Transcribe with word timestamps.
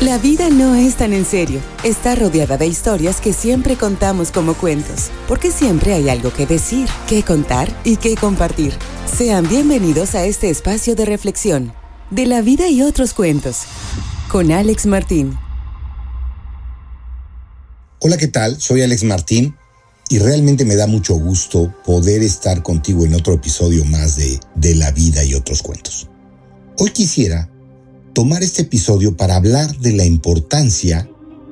La 0.00 0.16
vida 0.16 0.48
no 0.48 0.76
es 0.76 0.94
tan 0.94 1.12
en 1.12 1.24
serio. 1.24 1.60
Está 1.82 2.14
rodeada 2.14 2.56
de 2.56 2.68
historias 2.68 3.20
que 3.20 3.32
siempre 3.32 3.76
contamos 3.76 4.30
como 4.30 4.54
cuentos, 4.54 5.10
porque 5.26 5.50
siempre 5.50 5.92
hay 5.92 6.08
algo 6.08 6.32
que 6.32 6.46
decir, 6.46 6.88
que 7.08 7.24
contar 7.24 7.68
y 7.82 7.96
que 7.96 8.14
compartir. 8.14 8.72
Sean 9.12 9.48
bienvenidos 9.48 10.14
a 10.14 10.24
este 10.24 10.50
espacio 10.50 10.94
de 10.94 11.04
reflexión, 11.04 11.72
de 12.12 12.26
la 12.26 12.42
vida 12.42 12.68
y 12.68 12.82
otros 12.82 13.12
cuentos, 13.12 13.62
con 14.30 14.52
Alex 14.52 14.86
Martín. 14.86 15.36
Hola, 17.98 18.18
¿qué 18.18 18.28
tal? 18.28 18.60
Soy 18.60 18.82
Alex 18.82 19.02
Martín 19.02 19.56
y 20.08 20.20
realmente 20.20 20.64
me 20.64 20.76
da 20.76 20.86
mucho 20.86 21.16
gusto 21.16 21.74
poder 21.84 22.22
estar 22.22 22.62
contigo 22.62 23.04
en 23.04 23.14
otro 23.14 23.34
episodio 23.34 23.84
más 23.84 24.14
de 24.14 24.38
De 24.54 24.76
la 24.76 24.92
vida 24.92 25.24
y 25.24 25.34
otros 25.34 25.60
cuentos. 25.60 26.06
Hoy 26.78 26.90
quisiera 26.90 27.50
tomar 28.18 28.42
este 28.42 28.62
episodio 28.62 29.16
para 29.16 29.36
hablar 29.36 29.78
de 29.78 29.92
la 29.92 30.04
importancia 30.04 31.08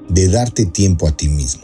de 0.08 0.26
darte 0.26 0.66
tiempo 0.66 1.07
a 1.07 1.16
ti 1.16 1.29
mismo. 1.29 1.62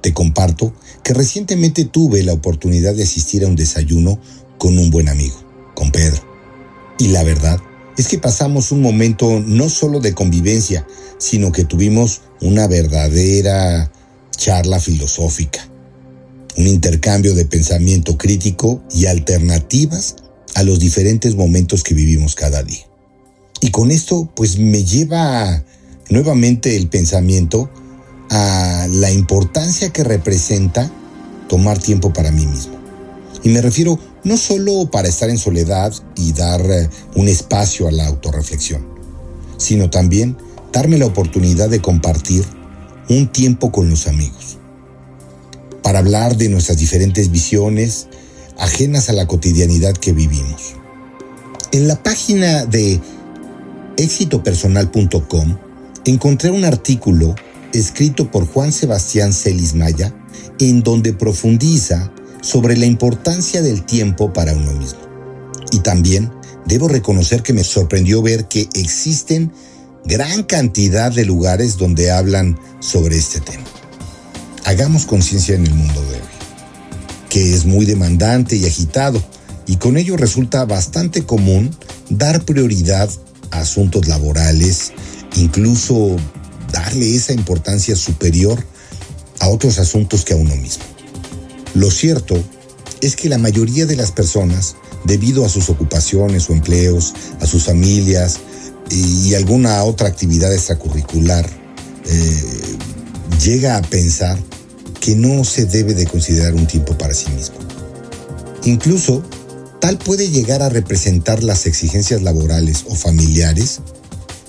Te 0.00 0.12
comparto 0.12 0.74
que 1.04 1.14
recientemente 1.14 1.84
tuve 1.84 2.24
la 2.24 2.32
oportunidad 2.32 2.96
de 2.96 3.04
asistir 3.04 3.44
a 3.44 3.46
un 3.46 3.54
desayuno 3.54 4.18
con 4.58 4.80
un 4.80 4.90
buen 4.90 5.08
amigo, 5.08 5.36
con 5.76 5.92
Pedro. 5.92 6.20
Y 6.98 7.06
la 7.06 7.22
verdad 7.22 7.60
es 7.96 8.08
que 8.08 8.18
pasamos 8.18 8.72
un 8.72 8.82
momento 8.82 9.38
no 9.46 9.68
solo 9.68 10.00
de 10.00 10.12
convivencia, 10.12 10.84
sino 11.18 11.52
que 11.52 11.62
tuvimos 11.62 12.22
una 12.40 12.66
verdadera 12.66 13.92
charla 14.36 14.80
filosófica, 14.80 15.70
un 16.56 16.66
intercambio 16.66 17.32
de 17.36 17.44
pensamiento 17.44 18.18
crítico 18.18 18.82
y 18.92 19.06
alternativas 19.06 20.16
a 20.56 20.64
los 20.64 20.80
diferentes 20.80 21.36
momentos 21.36 21.84
que 21.84 21.94
vivimos 21.94 22.34
cada 22.34 22.64
día. 22.64 22.86
Y 23.66 23.72
con 23.72 23.90
esto 23.90 24.28
pues 24.36 24.60
me 24.60 24.84
lleva 24.84 25.60
nuevamente 26.08 26.76
el 26.76 26.86
pensamiento 26.86 27.68
a 28.30 28.86
la 28.88 29.10
importancia 29.10 29.90
que 29.90 30.04
representa 30.04 30.88
tomar 31.48 31.76
tiempo 31.76 32.12
para 32.12 32.30
mí 32.30 32.46
mismo. 32.46 32.76
Y 33.42 33.48
me 33.48 33.60
refiero 33.60 33.98
no 34.22 34.36
solo 34.36 34.88
para 34.88 35.08
estar 35.08 35.30
en 35.30 35.38
soledad 35.38 35.92
y 36.14 36.32
dar 36.32 36.60
eh, 36.60 36.88
un 37.16 37.26
espacio 37.26 37.88
a 37.88 37.90
la 37.90 38.06
autorreflexión, 38.06 38.86
sino 39.56 39.90
también 39.90 40.36
darme 40.72 40.96
la 40.96 41.06
oportunidad 41.06 41.68
de 41.68 41.82
compartir 41.82 42.44
un 43.08 43.26
tiempo 43.32 43.72
con 43.72 43.90
los 43.90 44.06
amigos, 44.06 44.58
para 45.82 45.98
hablar 45.98 46.36
de 46.36 46.50
nuestras 46.50 46.78
diferentes 46.78 47.32
visiones 47.32 48.06
ajenas 48.58 49.08
a 49.08 49.12
la 49.12 49.26
cotidianidad 49.26 49.94
que 49.94 50.12
vivimos. 50.12 50.76
En 51.72 51.88
la 51.88 52.00
página 52.00 52.64
de 52.64 53.00
éxitopersonal.com 53.96 55.56
encontré 56.04 56.50
un 56.50 56.64
artículo 56.64 57.34
escrito 57.72 58.30
por 58.30 58.46
Juan 58.46 58.72
Sebastián 58.72 59.32
Celis 59.32 59.74
Maya 59.74 60.14
en 60.58 60.82
donde 60.82 61.12
profundiza 61.12 62.12
sobre 62.40 62.76
la 62.76 62.86
importancia 62.86 63.62
del 63.62 63.84
tiempo 63.84 64.32
para 64.32 64.52
uno 64.52 64.72
mismo. 64.72 65.00
Y 65.72 65.80
también 65.80 66.30
debo 66.66 66.88
reconocer 66.88 67.42
que 67.42 67.52
me 67.52 67.64
sorprendió 67.64 68.22
ver 68.22 68.46
que 68.46 68.68
existen 68.74 69.52
gran 70.04 70.44
cantidad 70.44 71.12
de 71.12 71.24
lugares 71.24 71.76
donde 71.76 72.10
hablan 72.10 72.58
sobre 72.80 73.16
este 73.16 73.40
tema. 73.40 73.64
Hagamos 74.64 75.06
conciencia 75.06 75.54
en 75.54 75.66
el 75.66 75.74
mundo 75.74 76.00
de 76.02 76.16
hoy, 76.16 76.28
que 77.28 77.54
es 77.54 77.66
muy 77.66 77.86
demandante 77.86 78.56
y 78.56 78.66
agitado, 78.66 79.22
y 79.66 79.76
con 79.76 79.96
ello 79.96 80.16
resulta 80.16 80.64
bastante 80.64 81.24
común 81.24 81.74
dar 82.08 82.44
prioridad 82.44 83.10
asuntos 83.50 84.06
laborales, 84.06 84.92
incluso 85.36 86.16
darle 86.72 87.14
esa 87.14 87.32
importancia 87.32 87.96
superior 87.96 88.62
a 89.40 89.48
otros 89.48 89.78
asuntos 89.78 90.24
que 90.24 90.34
a 90.34 90.36
uno 90.36 90.54
mismo. 90.56 90.84
Lo 91.74 91.90
cierto 91.90 92.42
es 93.00 93.16
que 93.16 93.28
la 93.28 93.38
mayoría 93.38 93.86
de 93.86 93.96
las 93.96 94.12
personas, 94.12 94.76
debido 95.04 95.44
a 95.44 95.48
sus 95.48 95.68
ocupaciones 95.68 96.48
o 96.48 96.52
empleos, 96.52 97.14
a 97.40 97.46
sus 97.46 97.64
familias 97.64 98.38
y 98.90 99.34
alguna 99.34 99.82
otra 99.84 100.08
actividad 100.08 100.52
extracurricular, 100.52 101.48
eh, 102.06 102.76
llega 103.42 103.76
a 103.76 103.82
pensar 103.82 104.38
que 105.00 105.14
no 105.14 105.44
se 105.44 105.66
debe 105.66 105.94
de 105.94 106.06
considerar 106.06 106.54
un 106.54 106.66
tiempo 106.66 106.96
para 106.96 107.14
sí 107.14 107.30
mismo. 107.30 107.56
Incluso 108.64 109.22
Tal 109.86 109.98
puede 109.98 110.30
llegar 110.30 110.62
a 110.62 110.68
representar 110.68 111.44
las 111.44 111.64
exigencias 111.64 112.20
laborales 112.20 112.86
o 112.88 112.96
familiares 112.96 113.78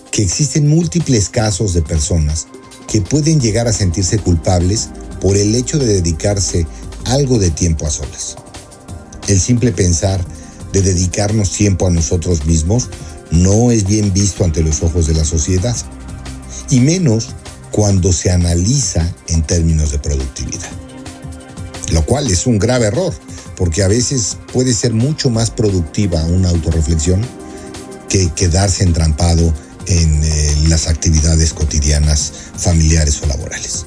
que 0.09 0.23
existen 0.23 0.67
múltiples 0.67 1.29
casos 1.29 1.75
de 1.75 1.83
personas 1.83 2.47
que 2.87 3.01
pueden 3.01 3.39
llegar 3.39 3.67
a 3.67 3.71
sentirse 3.71 4.17
culpables 4.17 4.89
por 5.21 5.37
el 5.37 5.53
hecho 5.53 5.77
de 5.77 5.85
dedicarse 5.85 6.65
algo 7.05 7.37
de 7.37 7.51
tiempo 7.51 7.85
a 7.85 7.91
solas. 7.91 8.35
El 9.27 9.39
simple 9.39 9.71
pensar 9.71 10.25
de 10.73 10.81
dedicarnos 10.81 11.51
tiempo 11.51 11.85
a 11.85 11.91
nosotros 11.91 12.47
mismos 12.47 12.89
no 13.29 13.69
es 13.69 13.85
bien 13.85 14.11
visto 14.13 14.43
ante 14.43 14.63
los 14.63 14.81
ojos 14.81 15.05
de 15.05 15.13
la 15.13 15.23
sociedad, 15.23 15.77
y 16.71 16.79
menos 16.79 17.27
cuando 17.69 18.11
se 18.11 18.31
analiza 18.31 19.07
en 19.27 19.43
términos 19.43 19.91
de 19.91 19.99
productividad, 19.99 20.71
lo 21.91 22.03
cual 22.07 22.25
es 22.25 22.47
un 22.47 22.57
grave 22.57 22.87
error 22.87 23.13
porque 23.57 23.83
a 23.83 23.87
veces 23.87 24.37
puede 24.53 24.73
ser 24.73 24.93
mucho 24.93 25.29
más 25.29 25.49
productiva 25.49 26.23
una 26.25 26.49
autorreflexión 26.49 27.21
que 28.07 28.31
quedarse 28.33 28.83
entrampado 28.83 29.51
en 29.87 30.23
eh, 30.23 30.55
las 30.67 30.87
actividades 30.87 31.53
cotidianas, 31.53 32.31
familiares 32.55 33.21
o 33.23 33.25
laborales. 33.25 33.85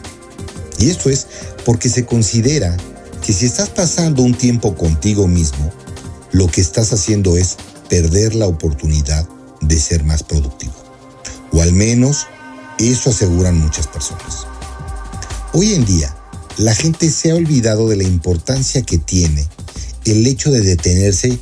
Y 0.79 0.91
esto 0.91 1.09
es 1.09 1.27
porque 1.65 1.89
se 1.89 2.05
considera 2.05 2.77
que 3.25 3.33
si 3.33 3.47
estás 3.47 3.69
pasando 3.69 4.23
un 4.23 4.35
tiempo 4.35 4.75
contigo 4.75 5.29
mismo, 5.29 5.73
lo 6.33 6.49
que 6.49 6.61
estás 6.61 6.93
haciendo 6.93 7.37
es 7.37 7.57
perder 7.89 8.35
la 8.35 8.47
oportunidad 8.47 9.29
de 9.61 9.79
ser 9.79 10.05
más 10.05 10.23
productivo. 10.23 10.75
O 11.53 11.63
al 11.63 11.73
menos 11.73 12.27
eso 12.79 13.11
aseguran 13.11 13.59
muchas 13.59 13.87
personas. 13.87 14.47
Hoy 15.53 15.75
en 15.75 15.85
día, 15.85 16.17
la 16.57 16.75
gente 16.75 17.11
se 17.11 17.31
ha 17.31 17.35
olvidado 17.35 17.89
de 17.89 17.97
la 17.97 18.05
importancia 18.05 18.83
que 18.83 18.99
tiene 18.99 19.47
el 20.13 20.27
hecho 20.27 20.51
de 20.51 20.61
detenerse 20.61 21.39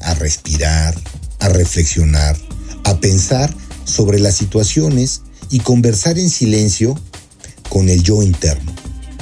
a 0.00 0.14
respirar, 0.14 0.94
a 1.40 1.48
reflexionar, 1.48 2.36
a 2.84 2.98
pensar 3.00 3.54
sobre 3.84 4.18
las 4.18 4.36
situaciones 4.36 5.22
y 5.50 5.60
conversar 5.60 6.18
en 6.18 6.30
silencio 6.30 6.98
con 7.68 7.88
el 7.88 8.02
yo 8.02 8.22
interno 8.22 8.72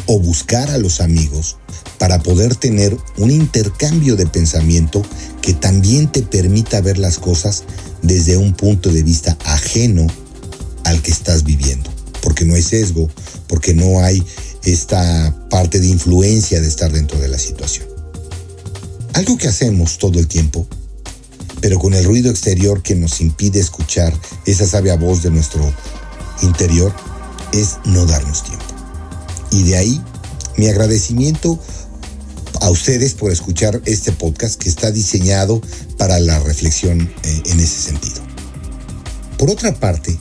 o 0.06 0.18
buscar 0.18 0.70
a 0.70 0.78
los 0.78 1.00
amigos 1.00 1.56
para 1.98 2.22
poder 2.22 2.54
tener 2.56 2.96
un 3.18 3.30
intercambio 3.30 4.16
de 4.16 4.26
pensamiento 4.26 5.02
que 5.42 5.52
también 5.52 6.10
te 6.10 6.22
permita 6.22 6.80
ver 6.80 6.98
las 6.98 7.18
cosas 7.18 7.64
desde 8.02 8.36
un 8.36 8.54
punto 8.54 8.90
de 8.90 9.02
vista 9.02 9.36
ajeno 9.44 10.06
al 10.84 11.02
que 11.02 11.10
estás 11.10 11.44
viviendo, 11.44 11.90
porque 12.22 12.44
no 12.44 12.54
hay 12.54 12.62
sesgo, 12.62 13.08
porque 13.46 13.74
no 13.74 14.02
hay 14.02 14.22
esta 14.64 15.36
parte 15.50 15.78
de 15.78 15.88
influencia 15.88 16.60
de 16.60 16.68
estar 16.68 16.90
dentro 16.90 17.18
de 17.18 17.28
la 17.28 17.38
situación. 17.38 17.99
Algo 19.14 19.36
que 19.36 19.48
hacemos 19.48 19.98
todo 19.98 20.18
el 20.20 20.28
tiempo, 20.28 20.66
pero 21.60 21.78
con 21.78 21.94
el 21.94 22.04
ruido 22.04 22.30
exterior 22.30 22.82
que 22.82 22.94
nos 22.94 23.20
impide 23.20 23.58
escuchar 23.58 24.12
esa 24.46 24.66
sabia 24.66 24.96
voz 24.96 25.22
de 25.22 25.30
nuestro 25.30 25.60
interior, 26.42 26.94
es 27.52 27.78
no 27.84 28.06
darnos 28.06 28.44
tiempo. 28.44 28.64
Y 29.50 29.64
de 29.64 29.76
ahí 29.76 30.00
mi 30.56 30.68
agradecimiento 30.68 31.58
a 32.60 32.70
ustedes 32.70 33.14
por 33.14 33.32
escuchar 33.32 33.82
este 33.84 34.12
podcast 34.12 34.60
que 34.60 34.68
está 34.68 34.90
diseñado 34.92 35.60
para 35.98 36.20
la 36.20 36.38
reflexión 36.40 37.12
eh, 37.24 37.42
en 37.46 37.58
ese 37.58 37.80
sentido. 37.80 38.22
Por 39.38 39.50
otra 39.50 39.74
parte, 39.74 40.16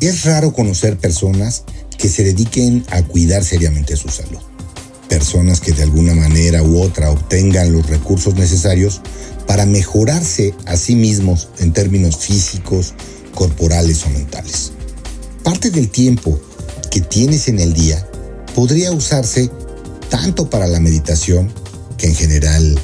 es 0.00 0.24
raro 0.24 0.52
conocer 0.52 0.98
personas 0.98 1.64
que 1.96 2.08
se 2.08 2.24
dediquen 2.24 2.84
a 2.90 3.02
cuidar 3.02 3.42
seriamente 3.42 3.96
su 3.96 4.08
salud 4.08 4.51
personas 5.08 5.60
que 5.60 5.72
de 5.72 5.82
alguna 5.82 6.14
manera 6.14 6.62
u 6.62 6.80
otra 6.80 7.10
obtengan 7.10 7.72
los 7.72 7.86
recursos 7.86 8.34
necesarios 8.34 9.00
para 9.46 9.66
mejorarse 9.66 10.54
a 10.66 10.76
sí 10.76 10.94
mismos 10.94 11.48
en 11.58 11.72
términos 11.72 12.16
físicos, 12.16 12.94
corporales 13.34 14.04
o 14.06 14.10
mentales. 14.10 14.72
Parte 15.42 15.70
del 15.70 15.90
tiempo 15.90 16.40
que 16.90 17.00
tienes 17.00 17.48
en 17.48 17.58
el 17.58 17.72
día 17.72 18.06
podría 18.54 18.92
usarse 18.92 19.50
tanto 20.08 20.48
para 20.48 20.66
la 20.66 20.78
meditación, 20.78 21.52
que 21.96 22.06
en 22.06 22.14
general 22.14 22.78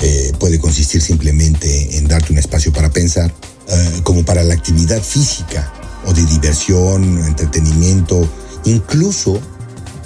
eh, 0.00 0.32
puede 0.38 0.58
consistir 0.58 1.00
simplemente 1.00 1.96
en 1.96 2.06
darte 2.06 2.32
un 2.32 2.38
espacio 2.38 2.72
para 2.72 2.90
pensar, 2.90 3.32
eh, 3.68 4.00
como 4.02 4.24
para 4.24 4.44
la 4.44 4.54
actividad 4.54 5.02
física 5.02 5.72
o 6.06 6.12
de 6.12 6.24
diversión, 6.26 7.24
entretenimiento, 7.24 8.28
incluso 8.64 9.40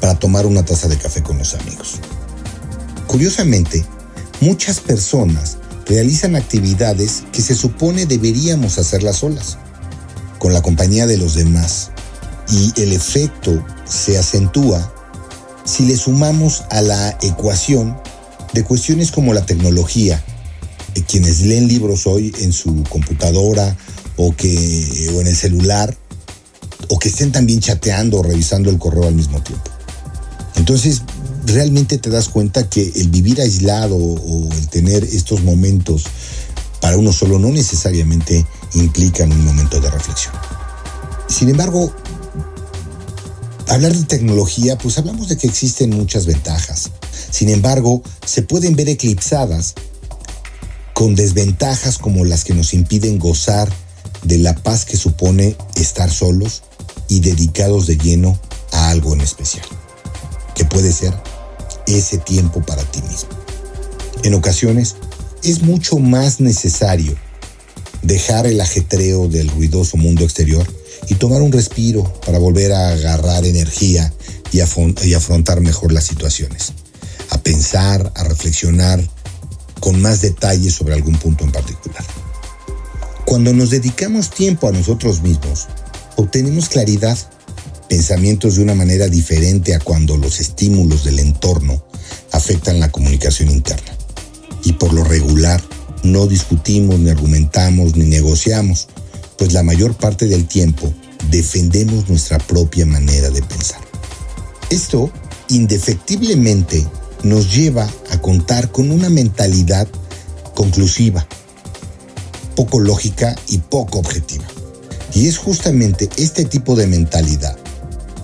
para 0.01 0.19
tomar 0.19 0.47
una 0.47 0.65
taza 0.65 0.89
de 0.89 0.97
café 0.97 1.23
con 1.23 1.39
los 1.39 1.55
amigos. 1.55 2.01
Curiosamente, 3.07 3.85
muchas 4.41 4.81
personas 4.81 5.59
realizan 5.87 6.37
actividades 6.37 7.25
que 7.33 7.43
se 7.43 7.55
supone 7.55 8.07
deberíamos 8.07 8.79
hacerlas 8.79 9.17
solas, 9.17 9.59
con 10.39 10.53
la 10.53 10.63
compañía 10.63 11.07
de 11.07 11.17
los 11.17 11.35
demás, 11.35 11.91
y 12.51 12.73
el 12.81 12.93
efecto 12.93 13.65
se 13.85 14.19
acentúa 14.19 14.93
si 15.65 15.85
le 15.85 15.97
sumamos 15.97 16.65
a 16.71 16.81
la 16.81 17.19
ecuación 17.23 17.97
de 18.53 18.65
cuestiones 18.65 19.11
como 19.11 19.35
la 19.35 19.45
tecnología, 19.45 20.23
quienes 21.07 21.41
leen 21.41 21.69
libros 21.69 22.07
hoy 22.07 22.35
en 22.41 22.53
su 22.53 22.83
computadora 22.89 23.77
o, 24.17 24.35
que, 24.35 25.13
o 25.15 25.21
en 25.21 25.27
el 25.27 25.37
celular, 25.37 25.97
o 26.89 26.99
que 26.99 27.09
estén 27.09 27.33
también 27.33 27.61
chateando 27.61 28.19
o 28.19 28.23
revisando 28.23 28.71
el 28.71 28.79
correo 28.79 29.07
al 29.07 29.15
mismo 29.15 29.43
tiempo. 29.43 29.71
Entonces, 30.59 31.03
realmente 31.47 31.97
te 31.97 32.11
das 32.11 32.29
cuenta 32.29 32.69
que 32.69 32.93
el 32.97 33.09
vivir 33.09 33.41
aislado 33.41 33.97
o 33.97 34.53
el 34.53 34.69
tener 34.69 35.03
estos 35.05 35.43
momentos 35.43 36.05
para 36.81 36.99
uno 36.99 37.13
solo 37.13 37.39
no 37.39 37.49
necesariamente 37.49 38.47
implican 38.75 39.33
un 39.33 39.45
momento 39.45 39.81
de 39.81 39.91
reflexión. 39.91 40.35
Sin 41.29 41.49
embargo, 41.49 41.93
hablar 43.69 43.95
de 43.95 44.05
tecnología, 44.05 44.79
pues 44.79 44.99
hablamos 44.99 45.29
de 45.29 45.37
que 45.37 45.47
existen 45.47 45.91
muchas 45.91 46.27
ventajas. 46.27 46.91
Sin 47.31 47.49
embargo, 47.49 48.03
se 48.25 48.43
pueden 48.43 48.77
ver 48.77 48.89
eclipsadas 48.89 49.75
con 50.95 51.15
desventajas 51.15 51.99
como 51.99 52.25
las 52.25 52.45
que 52.45 52.55
nos 52.55 52.75
impiden 52.75 53.19
gozar 53.19 53.71
de 54.25 54.39
la 54.39 54.55
paz 54.55 54.85
que 54.85 54.97
supone 54.97 55.57
estar 55.77 56.11
solos 56.11 56.63
y 57.09 57.21
dedicados 57.21 57.87
de 57.87 57.97
lleno 57.97 58.39
a 58.73 58.91
algo 58.91 59.15
en 59.15 59.21
especial, 59.21 59.67
que 60.59 60.65
puede 60.65 60.93
ser 60.93 61.15
ese 61.87 62.19
tiempo 62.19 62.61
para 62.61 62.83
ti 62.83 63.01
mismo. 63.03 63.31
En 64.25 64.35
ocasiones, 64.35 64.97
es 65.45 65.63
mucho 65.63 65.99
más 65.99 66.41
necesario 66.41 67.17
dejar 68.03 68.47
el 68.47 68.61
ajetreo 68.61 69.29
del 69.29 69.49
ruidoso 69.49 69.97
mundo 69.97 70.25
exterior 70.25 70.67
y 71.09 71.15
tomar 71.15 71.43
un 71.43 71.53
respiro 71.53 72.03
para 72.27 72.39
volver 72.39 72.73
a 72.73 72.89
agarrar 72.89 73.45
energía 73.45 74.13
y, 74.51 74.61
afrontar 74.61 75.61
mejor 75.61 75.93
las 75.93 76.05
situaciones, 76.05 76.73
a 77.31 77.39
pensar, 77.39 78.13
a 78.17 78.25
reflexionar 78.25 79.01
con 79.79 80.01
más 80.03 80.21
detalle 80.23 80.71
sobre 80.71 80.95
algún 80.95 81.17
punto 81.19 81.45
en 81.45 81.53
particular. 81.53 82.05
Cuando 83.25 83.53
nos 83.53 83.71
dedicamos 83.71 84.31
tiempo 84.31 84.69
a 84.69 84.73
nosotros 84.73 85.23
mismos, 85.23 85.69
obtenemos 86.17 86.69
claridad, 86.69 87.17
pensamientos 87.89 88.57
de 88.57 88.63
una 88.63 88.75
manera 88.75 89.09
diferente 89.09 89.75
a 89.75 89.81
cuando 89.81 90.17
los 90.17 90.41
estímulos 90.41 91.05
del 91.05 91.19
entorno 91.19 91.83
afectan 92.33 92.81
la 92.81 92.93
comunicación 92.93 93.51
interna. 93.51 93.97
Y 94.63 94.75
por 94.75 94.93
lo 94.93 95.05
regular, 95.05 95.63
no 96.03 96.27
discutimos, 96.27 96.99
ni 96.99 97.11
argumentamos, 97.11 97.97
ni 97.97 98.05
negociamos, 98.05 98.89
pues 99.39 99.53
la 99.53 99.63
mayor 99.63 99.95
parte 99.95 100.27
del 100.27 100.47
tiempo 100.47 100.93
defendemos 101.31 102.09
nuestra 102.09 102.39
propia 102.39 102.87
manera 102.87 103.31
de 103.31 103.43
pensar. 103.43 103.81
Esto, 104.71 105.11
indefectiblemente, 105.49 106.87
nos 107.23 107.55
lleva 107.55 107.89
a 108.11 108.21
contar 108.21 108.71
con 108.71 108.91
una 108.91 109.09
mentalidad 109.09 109.89
conclusiva, 110.55 111.27
poco 112.55 112.81
lógica 112.81 113.35
y 113.49 113.59
poco 113.59 113.99
objetiva. 113.99 114.45
Y 115.15 115.27
es 115.27 115.39
justamente 115.39 116.09
este 116.17 116.45
tipo 116.45 116.77
de 116.77 116.87
mentalidad 116.87 117.57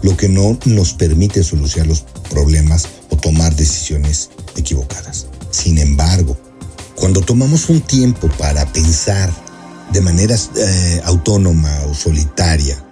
lo 0.04 0.18
que 0.18 0.28
no 0.28 0.58
nos 0.66 0.92
permite 0.92 1.42
solucionar 1.42 1.88
los 1.88 2.02
problemas 2.28 2.86
o 3.08 3.16
tomar 3.16 3.56
decisiones 3.56 4.28
equivocadas. 4.54 5.28
Sin 5.50 5.78
embargo, 5.78 6.36
cuando 6.94 7.22
tomamos 7.22 7.70
un 7.70 7.80
tiempo 7.80 8.28
para 8.38 8.70
pensar 8.70 9.32
de 9.94 10.02
manera 10.02 10.36
eh, 10.56 11.00
autónoma 11.04 11.70
o 11.88 11.94
solitaria, 11.94 12.84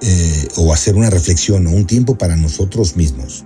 eh, 0.00 0.48
o 0.54 0.72
hacer 0.72 0.94
una 0.94 1.10
reflexión 1.10 1.66
o 1.66 1.70
un 1.70 1.88
tiempo 1.88 2.16
para 2.16 2.36
nosotros 2.36 2.94
mismos, 2.94 3.44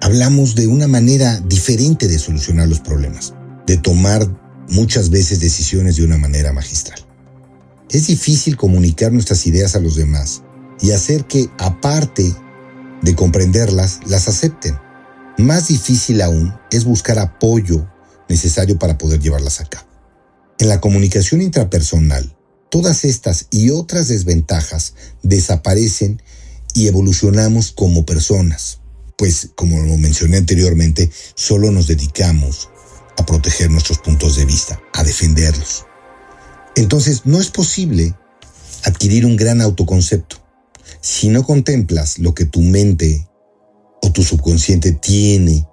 hablamos 0.00 0.56
de 0.56 0.66
una 0.66 0.88
manera 0.88 1.38
diferente 1.38 2.08
de 2.08 2.18
solucionar 2.18 2.66
los 2.66 2.80
problemas, 2.80 3.32
de 3.64 3.76
tomar 3.76 4.26
muchas 4.70 5.10
veces 5.10 5.38
decisiones 5.38 5.94
de 5.96 6.04
una 6.04 6.18
manera 6.18 6.52
magistral. 6.52 6.98
Es 7.90 8.08
difícil 8.08 8.56
comunicar 8.56 9.12
nuestras 9.12 9.46
ideas 9.46 9.76
a 9.76 9.80
los 9.80 9.94
demás 9.94 10.42
y 10.80 10.92
hacer 10.92 11.26
que, 11.26 11.48
aparte 11.58 12.34
de 13.02 13.14
comprenderlas, 13.14 14.00
las 14.06 14.28
acepten. 14.28 14.78
Más 15.38 15.68
difícil 15.68 16.20
aún 16.22 16.54
es 16.70 16.84
buscar 16.84 17.18
apoyo 17.18 17.88
necesario 18.28 18.78
para 18.78 18.98
poder 18.98 19.20
llevarlas 19.20 19.60
a 19.60 19.66
cabo. 19.66 19.86
En 20.58 20.68
la 20.68 20.80
comunicación 20.80 21.40
intrapersonal, 21.40 22.36
todas 22.70 23.04
estas 23.04 23.46
y 23.50 23.70
otras 23.70 24.08
desventajas 24.08 24.94
desaparecen 25.22 26.20
y 26.74 26.88
evolucionamos 26.88 27.72
como 27.72 28.04
personas, 28.04 28.80
pues 29.16 29.50
como 29.54 29.78
lo 29.80 29.96
mencioné 29.96 30.36
anteriormente, 30.36 31.10
solo 31.34 31.70
nos 31.70 31.86
dedicamos 31.86 32.68
a 33.16 33.24
proteger 33.24 33.70
nuestros 33.70 33.98
puntos 33.98 34.36
de 34.36 34.44
vista, 34.44 34.80
a 34.92 35.02
defenderlos. 35.04 35.86
Entonces 36.76 37.22
no 37.24 37.40
es 37.40 37.50
posible 37.50 38.14
adquirir 38.84 39.26
un 39.26 39.36
gran 39.36 39.60
autoconcepto 39.60 40.47
si 41.08 41.30
no 41.30 41.42
contemplas 41.42 42.18
lo 42.18 42.34
que 42.34 42.44
tu 42.44 42.60
mente 42.60 43.26
o 44.02 44.12
tu 44.12 44.22
subconsciente 44.22 44.92
tiene 44.92 45.66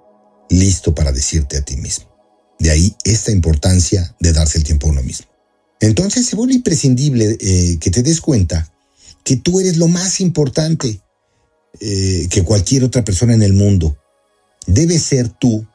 listo 0.48 0.94
para 0.94 1.12
decirte 1.12 1.58
a 1.58 1.60
ti 1.60 1.76
mismo. 1.76 2.06
De 2.58 2.70
ahí 2.70 2.96
esta 3.04 3.32
importancia 3.32 4.16
de 4.18 4.32
darse 4.32 4.56
el 4.56 4.64
tiempo 4.64 4.86
a 4.86 4.92
uno 4.92 5.02
mismo. 5.02 5.26
Entonces 5.78 6.24
se 6.24 6.36
vuelve 6.36 6.54
imprescindible 6.54 7.36
eh, 7.38 7.76
que 7.78 7.90
te 7.90 8.02
des 8.02 8.22
cuenta 8.22 8.72
que 9.24 9.36
tú 9.36 9.60
eres 9.60 9.76
lo 9.76 9.88
más 9.88 10.20
importante 10.22 11.02
eh, 11.80 12.28
que 12.30 12.42
cualquier 12.42 12.84
otra 12.84 13.04
persona 13.04 13.34
en 13.34 13.42
el 13.42 13.52
mundo. 13.52 13.94
Debes 14.66 15.02
ser 15.02 15.28
tú 15.28 15.66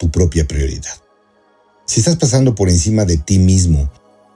tu 0.00 0.10
propia 0.10 0.48
prioridad. 0.48 1.00
Si 1.86 2.00
estás 2.00 2.16
pasando 2.16 2.56
por 2.56 2.68
encima 2.68 3.04
de 3.04 3.18
ti 3.18 3.38
mismo 3.38 3.88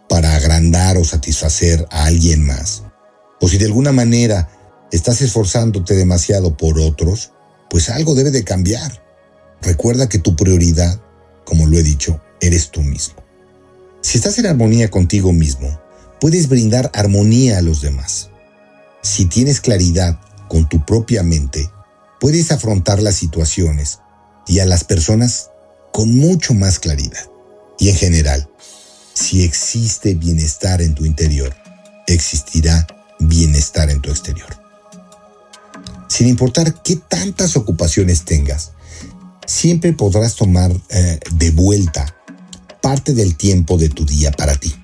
para 0.09 0.37
agrandar 0.37 0.97
o 0.97 1.05
satisfacer 1.05 1.89
a 1.91 2.05
alguien 2.05 2.47
más, 2.47 2.85
o 3.41 3.49
si 3.49 3.59
de 3.59 3.65
alguna 3.65 3.91
manera 3.91 4.49
estás 4.93 5.21
esforzándote 5.23 5.95
demasiado 5.95 6.57
por 6.57 6.79
otros, 6.79 7.33
pues 7.69 7.91
algo 7.91 8.15
debe 8.15 8.31
de 8.31 8.45
cambiar. 8.45 9.03
Recuerda 9.63 10.09
que 10.09 10.19
tu 10.19 10.37
prioridad 10.37 11.01
como 11.51 11.67
lo 11.67 11.79
he 11.79 11.83
dicho, 11.83 12.21
eres 12.41 12.71
tú 12.71 12.81
mismo. 12.81 13.17
Si 14.03 14.19
estás 14.19 14.39
en 14.39 14.47
armonía 14.47 14.89
contigo 14.89 15.33
mismo, 15.33 15.81
puedes 16.21 16.49
brindar 16.49 16.93
armonía 16.95 17.59
a 17.59 17.63
los 17.63 17.81
demás. 17.81 18.31
Si 19.03 19.27
tienes 19.27 19.61
claridad 19.61 20.21
con 20.49 20.69
tu 20.69 20.87
propia 20.87 21.25
mente, 21.25 21.69
puedes 22.21 22.53
afrontar 22.53 23.03
las 23.03 23.17
situaciones 23.17 23.99
y 24.47 24.61
a 24.61 24.65
las 24.65 24.85
personas 24.85 25.51
con 25.93 26.17
mucho 26.17 26.55
más 26.55 26.79
claridad. 26.79 27.29
Y 27.81 27.89
en 27.89 27.97
general, 27.97 28.49
si 29.13 29.43
existe 29.43 30.15
bienestar 30.15 30.83
en 30.83 30.95
tu 30.95 31.05
interior, 31.05 31.53
existirá 32.07 32.87
bienestar 33.19 33.91
en 33.91 34.01
tu 34.01 34.11
exterior. 34.11 34.70
Sin 36.11 36.27
importar 36.27 36.83
qué 36.83 36.97
tantas 36.97 37.57
ocupaciones 37.57 38.25
tengas, 38.25 38.73
siempre 39.47 39.93
podrás 39.93 40.35
tomar 40.35 40.73
eh, 40.89 41.21
de 41.35 41.51
vuelta 41.53 42.17
parte 42.83 43.15
del 43.15 43.37
tiempo 43.37 43.79
de 43.79 43.91
tu 43.91 44.05
día 44.05 44.33
para 44.33 44.57
ti. 44.57 44.75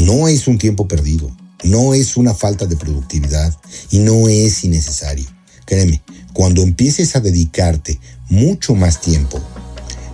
No 0.00 0.26
es 0.26 0.48
un 0.48 0.58
tiempo 0.58 0.88
perdido, 0.88 1.30
no 1.62 1.94
es 1.94 2.16
una 2.16 2.34
falta 2.34 2.66
de 2.66 2.76
productividad 2.76 3.56
y 3.90 4.00
no 4.00 4.28
es 4.28 4.64
innecesario. 4.64 5.28
Créeme, 5.64 6.02
cuando 6.32 6.62
empieces 6.62 7.14
a 7.14 7.20
dedicarte 7.20 8.00
mucho 8.28 8.74
más 8.74 9.00
tiempo, 9.00 9.40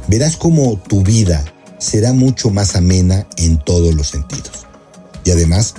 verás 0.09 0.37
como 0.37 0.77
tu 0.77 1.03
vida 1.03 1.43
será 1.79 2.13
mucho 2.13 2.51
más 2.51 2.77
amena 2.77 3.27
en 3.39 3.59
todos 3.65 3.95
los 3.95 4.09
sentidos. 4.09 4.67
Y 5.25 5.31
además, 5.31 5.73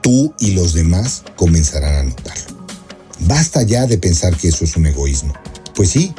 tú 0.00 0.32
y 0.38 0.52
los 0.52 0.74
demás 0.74 1.24
comenzarán 1.34 1.96
a 1.96 2.02
notarlo. 2.04 2.51
Basta 3.26 3.62
ya 3.62 3.86
de 3.86 3.98
pensar 3.98 4.36
que 4.36 4.48
eso 4.48 4.64
es 4.64 4.76
un 4.76 4.86
egoísmo. 4.86 5.32
Pues 5.74 5.90
sí, 5.90 6.14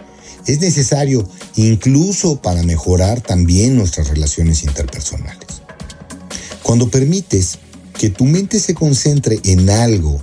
es 0.46 0.60
necesario 0.60 1.28
incluso 1.56 2.42
para 2.42 2.64
mejorar 2.64 3.22
también 3.22 3.76
nuestras 3.76 4.10
relaciones 4.10 4.64
interpersonales. 4.64 5.62
Cuando 6.62 6.90
permites 6.90 7.60
que 7.98 8.10
tu 8.10 8.26
mente 8.26 8.60
se 8.60 8.74
concentre 8.74 9.40
en 9.44 9.70
algo 9.70 10.22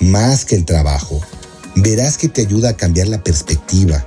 más 0.00 0.44
que 0.44 0.56
el 0.56 0.64
trabajo, 0.64 1.20
verás 1.76 2.18
que 2.18 2.28
te 2.28 2.42
ayuda 2.42 2.70
a 2.70 2.76
cambiar 2.76 3.08
la 3.08 3.22
perspectiva 3.22 4.06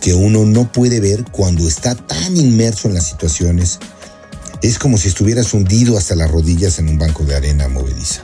que 0.00 0.14
uno 0.14 0.44
no 0.44 0.70
puede 0.70 1.00
ver 1.00 1.24
cuando 1.32 1.66
está 1.66 1.94
tan 1.94 2.36
inmerso 2.36 2.88
en 2.88 2.94
las 2.94 3.08
situaciones. 3.08 3.78
Es 4.62 4.78
como 4.78 4.98
si 4.98 5.08
estuvieras 5.08 5.52
hundido 5.54 5.96
hasta 5.98 6.14
las 6.14 6.30
rodillas 6.30 6.78
en 6.78 6.88
un 6.88 6.98
banco 6.98 7.24
de 7.24 7.34
arena 7.34 7.68
movediza. 7.68 8.22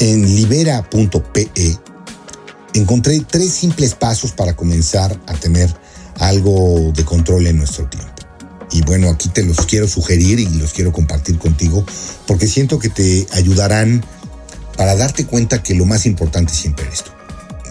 En 0.00 0.34
libera.pe 0.34 1.50
encontré 2.74 3.20
tres 3.20 3.52
simples 3.52 3.94
pasos 3.94 4.32
para 4.32 4.56
comenzar 4.56 5.18
a 5.26 5.34
tener 5.34 5.72
algo 6.18 6.92
de 6.94 7.04
control 7.04 7.46
en 7.46 7.58
nuestro 7.58 7.88
tiempo. 7.88 8.10
Y 8.72 8.82
bueno, 8.82 9.08
aquí 9.08 9.28
te 9.28 9.44
los 9.44 9.58
quiero 9.66 9.86
sugerir 9.86 10.40
y 10.40 10.46
los 10.46 10.72
quiero 10.72 10.92
compartir 10.92 11.38
contigo 11.38 11.84
porque 12.26 12.48
siento 12.48 12.78
que 12.78 12.88
te 12.88 13.26
ayudarán 13.32 14.04
para 14.76 14.96
darte 14.96 15.26
cuenta 15.26 15.62
que 15.62 15.74
lo 15.74 15.84
más 15.84 16.06
importante 16.06 16.52
siempre 16.52 16.86
es 16.88 16.94
esto. 16.94 17.12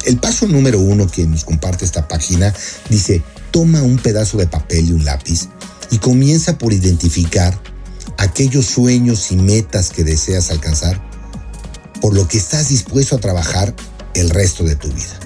El 0.06 0.18
paso 0.18 0.48
número 0.48 0.80
uno 0.80 1.08
que 1.08 1.26
nos 1.28 1.44
comparte 1.44 1.86
esta 1.86 2.08
página 2.08 2.54
dice, 2.90 3.22
toma 3.52 3.82
un 3.82 3.98
pedazo 3.98 4.38
de 4.38 4.48
papel 4.48 4.90
y 4.90 4.94
un 4.94 5.04
lápiz 5.04 5.50
y 5.92 5.98
comienza 5.98 6.58
por 6.58 6.74
identificar 6.74 7.58
aquellos 8.18 8.66
sueños 8.66 9.32
y 9.32 9.36
metas 9.36 9.90
que 9.90 10.04
deseas 10.04 10.52
alcanzar, 10.52 11.02
por 12.04 12.14
lo 12.14 12.28
que 12.28 12.38
estás 12.38 12.68
dispuesto 12.68 13.16
a 13.16 13.20
trabajar 13.20 13.74
el 14.14 14.30
resto 14.30 14.66
de 14.66 14.76
tu 14.76 14.90
vida, 14.90 15.18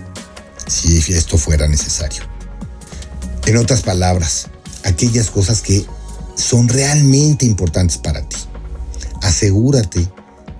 si 0.67 0.99
esto 1.11 1.39
fuera 1.39 1.67
necesario. 1.67 2.21
En 3.47 3.57
otras 3.57 3.81
palabras, 3.81 4.49
aquellas 4.83 5.31
cosas 5.31 5.61
que 5.61 5.87
son 6.35 6.69
realmente 6.69 7.47
importantes 7.47 7.97
para 7.97 8.21
ti. 8.29 8.37
Asegúrate 9.23 10.07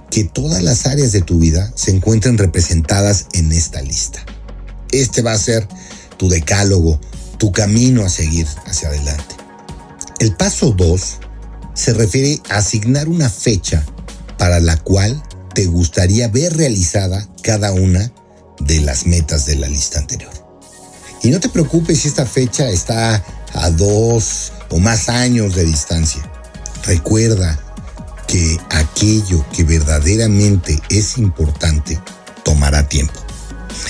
que 0.09 0.23
todas 0.23 0.63
las 0.63 0.87
áreas 0.87 1.11
de 1.11 1.21
tu 1.21 1.37
vida 1.37 1.71
se 1.75 1.91
encuentren 1.91 2.39
representadas 2.39 3.27
en 3.33 3.51
esta 3.51 3.83
lista. 3.83 4.25
Este 4.91 5.21
va 5.21 5.33
a 5.33 5.37
ser 5.37 5.67
tu 6.17 6.29
decálogo, 6.29 6.99
tu 7.37 7.51
camino 7.51 8.03
a 8.03 8.09
seguir 8.09 8.47
hacia 8.65 8.87
adelante. 8.87 9.35
El 10.17 10.35
paso 10.35 10.71
2 10.71 11.19
se 11.75 11.93
refiere 11.93 12.41
a 12.49 12.57
asignar 12.57 13.07
una 13.07 13.29
fecha 13.29 13.85
para 14.39 14.59
la 14.59 14.77
cual 14.77 15.21
te 15.57 15.65
gustaría 15.65 16.27
ver 16.27 16.55
realizada 16.55 17.27
cada 17.41 17.71
una 17.71 18.11
de 18.59 18.79
las 18.79 19.07
metas 19.07 19.47
de 19.47 19.55
la 19.55 19.67
lista 19.67 19.97
anterior. 19.97 20.31
Y 21.23 21.31
no 21.31 21.39
te 21.39 21.49
preocupes 21.49 22.01
si 22.01 22.09
esta 22.09 22.27
fecha 22.27 22.69
está 22.69 23.25
a 23.53 23.69
dos 23.71 24.51
o 24.69 24.77
más 24.77 25.09
años 25.09 25.55
de 25.55 25.65
distancia. 25.65 26.21
Recuerda 26.83 27.59
que 28.27 28.59
aquello 28.69 29.43
que 29.51 29.63
verdaderamente 29.63 30.79
es 30.89 31.17
importante 31.17 31.99
tomará 32.43 32.87
tiempo. 32.87 33.19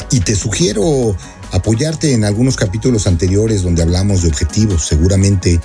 Y 0.09 0.21
te 0.21 0.37
sugiero 0.37 1.17
apoyarte 1.51 2.13
en 2.13 2.23
algunos 2.23 2.55
capítulos 2.55 3.07
anteriores 3.07 3.63
donde 3.63 3.81
hablamos 3.81 4.21
de 4.21 4.29
objetivos. 4.29 4.87
Seguramente 4.87 5.59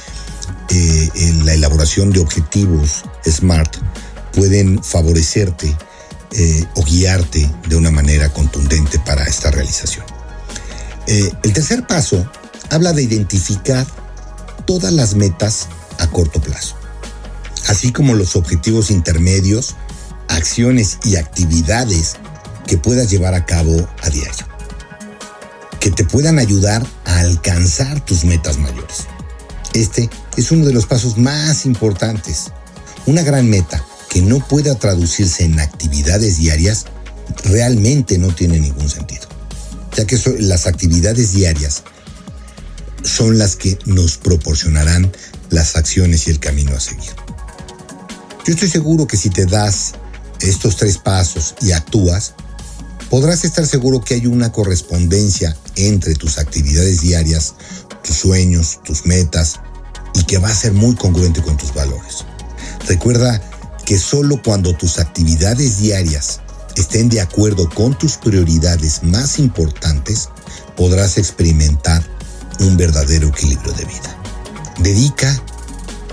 eh, 0.69 1.11
en 1.15 1.47
la 1.47 1.55
elaboración 1.55 2.11
de 2.11 2.19
objetivos 2.19 3.05
SMART 3.25 3.77
pueden 4.35 4.83
favorecerte 4.83 5.73
eh, 6.35 6.65
o 6.77 6.83
guiarte 6.83 7.51
de 7.69 7.77
una 7.77 7.91
manera 7.91 8.33
contundente 8.33 8.99
para 8.99 9.25
esta 9.25 9.51
realización. 9.51 10.05
Eh, 11.07 11.31
el 11.43 11.53
tercer 11.53 11.87
paso 11.87 12.27
habla 12.71 12.93
de 12.93 13.03
identificar 13.03 13.87
todas 14.67 14.93
las 14.93 15.15
metas 15.15 15.69
a 15.99 16.07
corto 16.09 16.41
plazo, 16.41 16.77
así 17.69 17.93
como 17.93 18.15
los 18.15 18.35
objetivos 18.37 18.91
intermedios, 18.91 19.77
acciones 20.29 20.99
y 21.05 21.17
actividades 21.17 22.17
que 22.67 22.79
puedas 22.79 23.11
llevar 23.11 23.35
a 23.35 23.45
cabo 23.45 23.87
a 24.03 24.09
diario, 24.09 24.47
que 25.81 25.91
te 25.91 26.05
puedan 26.05 26.39
ayudar 26.39 26.87
a 27.05 27.21
alcanzar 27.21 28.03
tus 28.05 28.25
metas 28.25 28.57
mayores. 28.57 29.07
Este 29.75 30.09
es 30.37 30.51
uno 30.51 30.65
de 30.65 30.73
los 30.73 30.87
pasos 30.87 31.19
más 31.19 31.67
importantes. 31.67 32.53
Una 33.05 33.23
gran 33.23 33.51
meta 33.51 33.85
que 34.13 34.21
no 34.21 34.47
pueda 34.47 34.75
traducirse 34.75 35.43
en 35.43 35.59
actividades 35.59 36.37
diarias 36.37 36.85
realmente 37.45 38.19
no 38.19 38.35
tiene 38.35 38.61
ningún 38.61 38.91
sentido, 38.91 39.27
ya 39.97 40.05
que 40.05 40.21
las 40.39 40.67
actividades 40.67 41.33
diarias 41.33 41.83
son 43.03 43.39
las 43.39 43.57
que 43.57 43.79
nos 43.87 44.19
proporcionarán 44.19 45.11
las 45.49 45.77
acciones 45.77 46.27
y 46.27 46.31
el 46.31 46.41
camino 46.41 46.77
a 46.77 46.81
seguir. 46.81 47.09
Yo 48.45 48.53
estoy 48.53 48.69
seguro 48.69 49.07
que 49.07 49.17
si 49.17 49.31
te 49.31 49.47
das 49.47 49.93
estos 50.41 50.77
tres 50.77 50.99
pasos 50.99 51.55
y 51.63 51.73
actúas, 51.73 52.35
podrás 53.09 53.47
estar 53.47 53.67
seguro 53.67 54.03
que 54.03 54.13
hay 54.13 54.27
una 54.27 54.53
correspondencia 54.53 55.57
entre 55.77 56.17
tus 56.17 56.37
actividades 56.37 57.01
diarias, 57.01 57.55
tus 58.05 58.17
sueños, 58.17 58.81
tus 58.85 59.07
metas, 59.07 59.59
y 60.13 60.25
que 60.25 60.37
va 60.37 60.51
a 60.51 60.55
ser 60.55 60.75
muy 60.75 60.95
congruente 60.97 61.41
con 61.41 61.57
tus 61.57 61.73
valores. 61.73 62.27
Recuerda 62.87 63.41
que 63.85 63.99
solo 63.99 64.41
cuando 64.43 64.75
tus 64.77 64.99
actividades 64.99 65.79
diarias 65.79 66.41
estén 66.77 67.09
de 67.09 67.21
acuerdo 67.21 67.69
con 67.69 67.97
tus 67.99 68.17
prioridades 68.17 69.03
más 69.03 69.39
importantes, 69.39 70.29
podrás 70.77 71.19
experimentar 71.19 72.03
un 72.61 72.77
verdadero 72.77 73.29
equilibrio 73.29 73.73
de 73.73 73.85
vida. 73.85 74.17
Dedica 74.79 75.43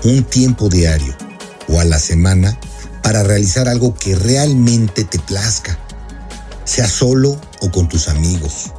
un 0.04 0.24
tiempo 0.24 0.68
diario 0.68 1.14
o 1.68 1.80
a 1.80 1.84
la 1.84 1.98
semana 1.98 2.58
para 3.02 3.22
realizar 3.22 3.68
algo 3.68 3.94
que 3.94 4.14
realmente 4.14 5.04
te 5.04 5.18
plazca, 5.18 5.78
sea 6.64 6.88
solo 6.88 7.40
o 7.60 7.70
con 7.70 7.88
tus 7.88 8.08
amigos. 8.08 8.72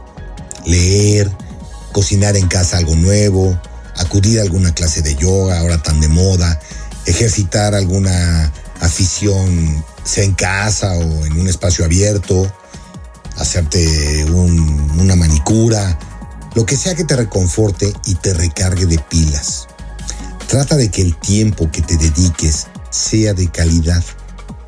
Leer, 0.66 1.32
cocinar 1.92 2.38
en 2.38 2.48
casa 2.48 2.78
algo 2.78 2.96
nuevo, 2.96 3.60
acudir 3.98 4.40
a 4.40 4.44
alguna 4.44 4.74
clase 4.74 5.02
de 5.02 5.16
yoga, 5.16 5.60
ahora 5.60 5.82
tan 5.82 6.00
de 6.00 6.08
moda, 6.08 6.60
ejercitar 7.06 7.76
alguna 7.76 8.52
afición, 8.82 9.84
sea 10.04 10.24
en 10.24 10.34
casa 10.34 10.92
o 10.94 11.26
en 11.26 11.40
un 11.40 11.48
espacio 11.48 11.86
abierto, 11.86 12.52
hacerte 13.38 14.26
una 14.26 15.16
manicura, 15.16 15.98
lo 16.54 16.66
que 16.66 16.76
sea 16.76 16.96
que 16.96 17.06
te 17.06 17.16
reconforte 17.16 17.94
y 18.06 18.16
te 18.16 18.34
recargue 18.34 18.86
de 18.86 19.00
pilas. 19.00 19.68
Trata 20.48 20.76
de 20.76 20.90
que 20.90 21.02
el 21.02 21.16
tiempo 21.18 21.72
que 21.72 21.82
te 21.82 21.96
dediques 21.96 22.68
sea 22.90 23.34
de 23.34 23.48
calidad, 23.48 24.04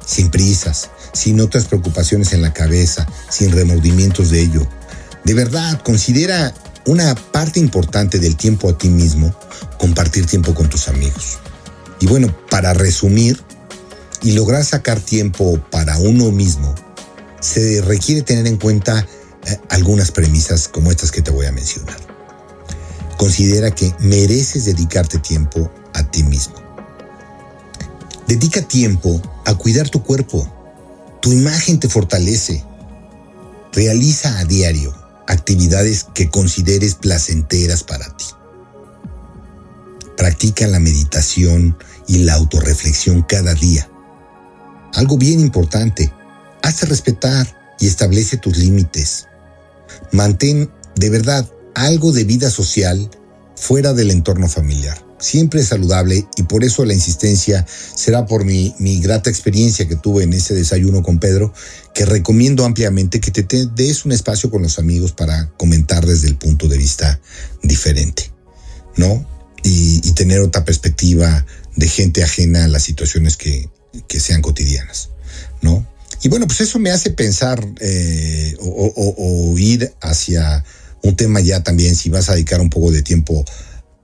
sin 0.06 0.32
prisas, 0.32 0.90
sin 1.12 1.42
otras 1.42 1.66
preocupaciones 1.66 2.34
en 2.34 2.42
la 2.42 2.54
cabeza, 2.54 3.06
sin 3.30 3.52
remordimientos 3.52 4.30
de 4.30 4.42
ello. 4.42 4.66
De 5.26 5.34
verdad, 5.34 5.82
considera 5.82 6.54
una 6.86 7.16
parte 7.16 7.60
importante 7.60 8.20
del 8.20 8.36
tiempo 8.36 8.70
a 8.70 8.78
ti 8.78 8.90
mismo 8.90 9.34
compartir 9.78 10.26
tiempo 10.26 10.54
con 10.54 10.70
tus 10.70 10.88
amigos. 10.88 11.40
Y 12.00 12.08
bueno, 12.08 12.34
para 12.50 12.74
resumir 12.74 13.42
y 14.24 14.32
lograr 14.32 14.64
sacar 14.64 15.00
tiempo 15.00 15.60
para 15.70 15.98
uno 15.98 16.32
mismo, 16.32 16.74
se 17.42 17.82
requiere 17.82 18.22
tener 18.22 18.48
en 18.48 18.58
cuenta 18.58 19.06
eh, 19.46 19.60
algunas 19.70 20.12
premisas 20.12 20.70
como 20.70 20.92
estas 20.92 21.12
que 21.12 21.22
te 21.22 21.30
voy 21.30 21.46
a 21.46 21.52
mencionar. 21.52 21.98
Considera 23.18 23.72
que 23.72 23.94
mereces 24.00 24.66
dedicarte 24.66 25.20
tiempo 25.20 25.72
a 25.94 26.10
ti 26.10 26.24
mismo. 26.24 26.56
Dedica 28.28 28.62
tiempo 28.62 29.22
a 29.46 29.56
cuidar 29.56 29.90
tu 29.90 30.02
cuerpo. 30.02 30.50
Tu 31.22 31.34
imagen 31.34 31.80
te 31.80 31.90
fortalece. 31.90 32.64
Realiza 33.74 34.40
a 34.40 34.46
diario 34.46 34.96
actividades 35.28 36.06
que 36.14 36.30
consideres 36.30 36.96
placenteras 36.96 37.84
para 37.84 38.06
ti. 38.16 38.26
Practica 40.16 40.68
la 40.68 40.80
meditación 40.80 41.78
y 42.08 42.20
la 42.20 42.36
autorreflexión 42.36 43.24
cada 43.24 43.54
día. 43.54 43.90
Algo 44.94 45.18
bien 45.18 45.40
importante, 45.40 46.12
hace 46.62 46.86
respetar 46.86 47.76
y 47.80 47.88
establece 47.88 48.38
tus 48.38 48.58
límites. 48.58 49.28
Mantén 50.12 50.72
de 50.96 51.10
verdad 51.10 51.50
algo 51.76 52.12
de 52.12 52.24
vida 52.24 52.50
social 52.50 53.10
fuera 53.56 53.94
del 53.94 54.12
entorno 54.12 54.48
familiar. 54.48 55.04
Siempre 55.20 55.62
es 55.62 55.70
saludable 55.70 56.28
y 56.36 56.44
por 56.44 56.66
eso 56.66 56.84
la 56.84 56.94
insistencia 56.94 57.66
será 57.68 58.26
por 58.26 58.44
mi, 58.44 58.76
mi 58.78 59.00
grata 59.00 59.30
experiencia 59.30 59.88
que 59.88 59.96
tuve 59.96 60.24
en 60.24 60.34
ese 60.34 60.54
desayuno 60.54 61.02
con 61.02 61.20
Pedro, 61.20 61.54
que 61.94 62.06
recomiendo 62.06 62.66
ampliamente 62.66 63.22
que 63.22 63.32
te, 63.32 63.68
des 63.68 64.04
un 64.04 64.12
espacio 64.12 64.52
con 64.52 64.62
los 64.62 64.80
amigos 64.80 65.14
para 65.14 65.50
comentar 65.52 66.06
desde 66.06 66.28
el 66.28 66.36
punto 66.36 66.68
de 66.68 66.78
vista 66.78 67.22
diferente, 67.62 68.32
¿no? 68.98 69.26
Y, 69.64 70.02
tener 70.14 70.42
otra 70.42 70.66
perspectiva 70.66 71.46
de 71.76 71.88
gente 71.88 72.22
ajena 72.22 72.66
a 72.66 72.68
las 72.68 72.84
situaciones 72.84 73.38
que, 73.38 73.70
que 74.08 74.20
sean 74.20 74.42
cotidianas, 74.42 75.10
¿no? 75.62 75.88
Y 76.24 76.30
bueno, 76.30 76.48
pues 76.48 76.62
eso 76.62 76.80
me 76.80 76.90
hace 76.90 77.10
pensar 77.10 77.64
eh, 77.82 78.56
o, 78.60 79.54
ir 79.58 79.94
hacia 80.02 80.64
un 81.02 81.18
tema 81.18 81.42
ya 81.42 81.64
también, 81.64 81.96
si 81.96 82.10
vas 82.10 82.30
a 82.30 82.34
dedicar 82.34 82.62
un 82.62 82.70
poco 82.70 82.92
de 82.92 83.02
tiempo 83.02 83.44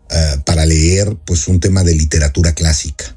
eh, 0.10 0.36
para 0.46 0.65
leer, 0.65 1.17
pues 1.25 1.48
un 1.48 1.62
tema 1.62 1.84
de 1.84 1.96
literatura 1.96 2.53
clásica, 2.53 3.15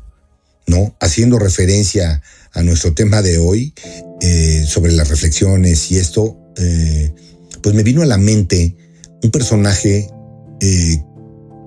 ¿no? 0.68 0.94
Haciendo 1.00 1.40
referencia 1.40 2.22
a 2.52 2.62
nuestro 2.62 2.94
tema 2.94 3.22
de 3.22 3.38
hoy 3.38 3.74
eh, 4.20 4.64
sobre 4.68 4.92
las 4.92 5.08
reflexiones 5.08 5.90
y 5.90 5.98
esto, 5.98 6.38
pues 7.60 7.74
me 7.74 7.82
vino 7.82 8.02
a 8.02 8.06
la 8.06 8.18
mente 8.18 8.76
un 9.22 9.30
personaje 9.32 10.08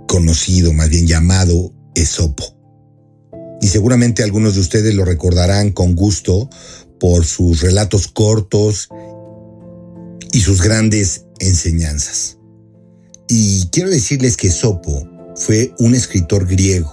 conocido, 0.07 0.71
más 0.71 0.89
bien 0.89 1.05
llamado 1.05 1.73
Esopo. 1.95 2.54
Y 3.65 3.67
seguramente 3.67 4.21
algunos 4.21 4.53
de 4.53 4.61
ustedes 4.61 4.93
lo 4.93 5.05
recordarán 5.05 5.71
con 5.71 5.95
gusto 5.95 6.51
por 6.99 7.25
sus 7.25 7.61
relatos 7.61 8.07
cortos 8.07 8.89
y 10.31 10.41
sus 10.41 10.61
grandes 10.61 11.25
enseñanzas. 11.39 12.37
Y 13.27 13.67
quiero 13.71 13.89
decirles 13.89 14.37
que 14.37 14.51
Sopo 14.51 15.09
fue 15.35 15.73
un 15.79 15.95
escritor 15.95 16.45
griego. 16.45 16.91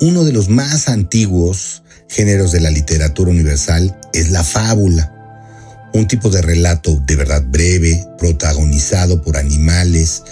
Uno 0.00 0.24
de 0.24 0.32
los 0.32 0.48
más 0.48 0.88
antiguos 0.88 1.82
géneros 2.08 2.52
de 2.52 2.60
la 2.60 2.70
literatura 2.70 3.30
universal 3.30 4.00
es 4.14 4.30
la 4.30 4.44
fábula. 4.44 5.10
un 5.92 6.08
tipo 6.08 6.30
de 6.30 6.40
relato 6.40 7.02
de 7.06 7.16
verdad 7.16 7.44
breve, 7.46 8.02
protagonizado 8.16 9.20
por 9.20 9.36
animales 9.36 10.22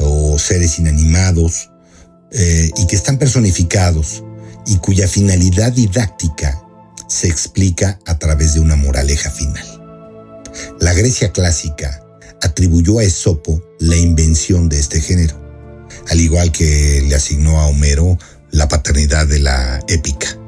o 0.00 0.40
seres 0.40 0.80
inanimados, 0.80 1.70
eh, 2.32 2.68
y 2.76 2.88
que 2.88 2.96
están 2.96 3.16
personificados 3.16 4.23
y 4.66 4.76
cuya 4.78 5.08
finalidad 5.08 5.72
didáctica 5.72 6.60
se 7.08 7.28
explica 7.28 7.98
a 8.06 8.18
través 8.18 8.54
de 8.54 8.60
una 8.60 8.76
moraleja 8.76 9.30
final. 9.30 9.64
La 10.80 10.92
Grecia 10.92 11.32
clásica 11.32 12.02
atribuyó 12.42 12.98
a 12.98 13.04
Esopo 13.04 13.62
la 13.78 13.96
invención 13.96 14.68
de 14.68 14.78
este 14.78 15.00
género, 15.00 15.40
al 16.08 16.20
igual 16.20 16.52
que 16.52 17.02
le 17.06 17.14
asignó 17.14 17.60
a 17.60 17.66
Homero 17.66 18.18
la 18.50 18.68
paternidad 18.68 19.26
de 19.26 19.40
la 19.40 19.80
épica. 19.88 20.38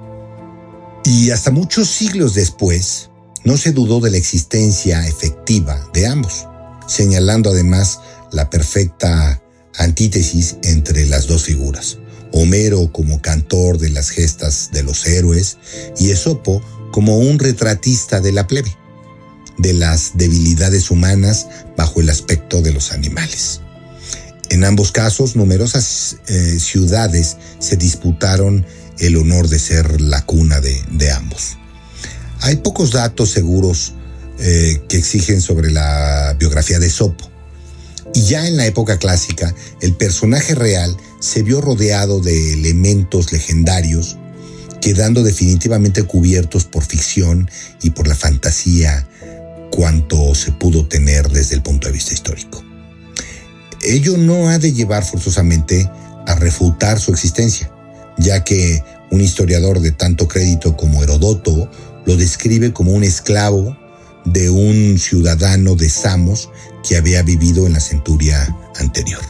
Y 1.04 1.30
hasta 1.30 1.50
muchos 1.50 1.88
siglos 1.88 2.34
después, 2.34 3.10
no 3.44 3.56
se 3.56 3.72
dudó 3.72 4.00
de 4.00 4.10
la 4.10 4.16
existencia 4.16 5.06
efectiva 5.06 5.88
de 5.94 6.06
ambos, 6.06 6.46
señalando 6.88 7.50
además 7.50 8.00
la 8.32 8.50
perfecta 8.50 9.40
antítesis 9.76 10.56
entre 10.64 11.06
las 11.06 11.26
dos 11.28 11.44
figuras. 11.44 11.98
Homero 12.32 12.92
como 12.92 13.20
cantor 13.20 13.78
de 13.78 13.90
las 13.90 14.10
gestas 14.10 14.70
de 14.72 14.82
los 14.82 15.06
héroes 15.06 15.58
y 15.98 16.10
Esopo 16.10 16.62
como 16.92 17.18
un 17.18 17.38
retratista 17.38 18.20
de 18.20 18.32
la 18.32 18.46
plebe, 18.46 18.74
de 19.58 19.72
las 19.72 20.12
debilidades 20.14 20.90
humanas 20.90 21.46
bajo 21.76 22.00
el 22.00 22.10
aspecto 22.10 22.62
de 22.62 22.72
los 22.72 22.92
animales. 22.92 23.60
En 24.50 24.64
ambos 24.64 24.92
casos, 24.92 25.36
numerosas 25.36 26.16
eh, 26.28 26.58
ciudades 26.60 27.36
se 27.58 27.76
disputaron 27.76 28.64
el 28.98 29.16
honor 29.16 29.48
de 29.48 29.58
ser 29.58 30.00
la 30.00 30.24
cuna 30.24 30.60
de 30.60 31.10
ambos. 31.10 31.58
Hay 32.40 32.56
pocos 32.56 32.92
datos 32.92 33.30
seguros 33.30 33.94
eh, 34.38 34.82
que 34.88 34.98
exigen 34.98 35.40
sobre 35.40 35.70
la 35.70 36.36
biografía 36.38 36.78
de 36.78 36.90
Sopo. 36.90 37.30
Y 38.16 38.22
ya 38.22 38.48
en 38.48 38.56
la 38.56 38.64
época 38.64 38.98
clásica, 38.98 39.54
el 39.82 39.92
personaje 39.92 40.54
real 40.54 40.96
se 41.20 41.42
vio 41.42 41.60
rodeado 41.60 42.18
de 42.18 42.54
elementos 42.54 43.30
legendarios, 43.30 44.16
quedando 44.80 45.22
definitivamente 45.22 46.02
cubiertos 46.04 46.64
por 46.64 46.82
ficción 46.82 47.50
y 47.82 47.90
por 47.90 48.08
la 48.08 48.14
fantasía 48.14 49.06
cuanto 49.70 50.34
se 50.34 50.50
pudo 50.50 50.88
tener 50.88 51.28
desde 51.28 51.56
el 51.56 51.62
punto 51.62 51.88
de 51.88 51.92
vista 51.92 52.14
histórico. 52.14 52.64
Ello 53.82 54.16
no 54.16 54.48
ha 54.48 54.58
de 54.58 54.72
llevar 54.72 55.04
forzosamente 55.04 55.86
a 56.26 56.34
refutar 56.36 56.98
su 56.98 57.10
existencia, 57.10 57.70
ya 58.16 58.42
que 58.42 58.82
un 59.10 59.20
historiador 59.20 59.80
de 59.80 59.92
tanto 59.92 60.26
crédito 60.26 60.74
como 60.74 61.02
Herodoto 61.02 61.70
lo 62.06 62.16
describe 62.16 62.72
como 62.72 62.92
un 62.92 63.04
esclavo 63.04 63.76
de 64.26 64.50
un 64.50 64.98
ciudadano 64.98 65.74
de 65.74 65.88
Samos 65.88 66.50
que 66.86 66.96
había 66.96 67.22
vivido 67.22 67.66
en 67.66 67.72
la 67.72 67.80
centuria 67.80 68.54
anterior. 68.76 69.22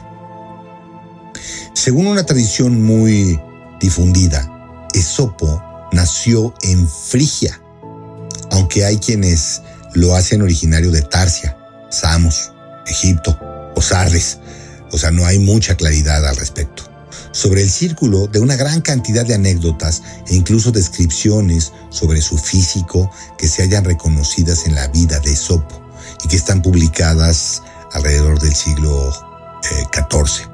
Según 1.75 2.07
una 2.07 2.27
tradición 2.27 2.83
muy 2.83 3.41
difundida, 3.81 4.89
Esopo 4.95 5.63
nació 5.93 6.53
en 6.63 6.89
Frigia, 6.89 7.61
aunque 8.51 8.85
hay 8.85 8.99
quienes 8.99 9.63
lo 9.95 10.15
hacen 10.15 10.43
originario 10.43 10.91
de 10.91 11.03
Tarsia, 11.03 11.57
Samos, 11.91 12.53
Egipto 12.87 13.39
o 13.75 13.81
Sardes, 13.81 14.39
o 14.93 14.99
sea, 14.99 15.11
no 15.11 15.27
hay 15.27 15.39
mucha 15.39 15.77
claridad 15.77 16.27
al 16.27 16.37
respecto 16.37 16.86
sobre 17.37 17.61
el 17.61 17.69
círculo 17.69 18.29
de 18.29 18.41
una 18.41 18.57
gran 18.57 18.81
cantidad 18.81 19.27
de 19.27 19.35
anécdotas 19.35 20.03
e 20.27 20.35
incluso 20.35 20.73
descripciones 20.73 21.71
sobre 21.91 22.23
su 22.23 22.39
físico 22.39 23.11
que 23.37 23.47
se 23.47 23.63
hayan 23.63 23.85
reconocidas 23.85 24.67
en 24.67 24.75
la 24.75 24.89
vida 24.89 25.21
de 25.21 25.37
Sopo 25.37 25.83
y 26.25 26.29
que 26.29 26.37
están 26.37 26.63
publicadas 26.63 27.63
alrededor 27.93 28.41
del 28.41 28.55
siglo 28.55 29.13
XIV, 29.93 30.47
eh, 30.47 30.49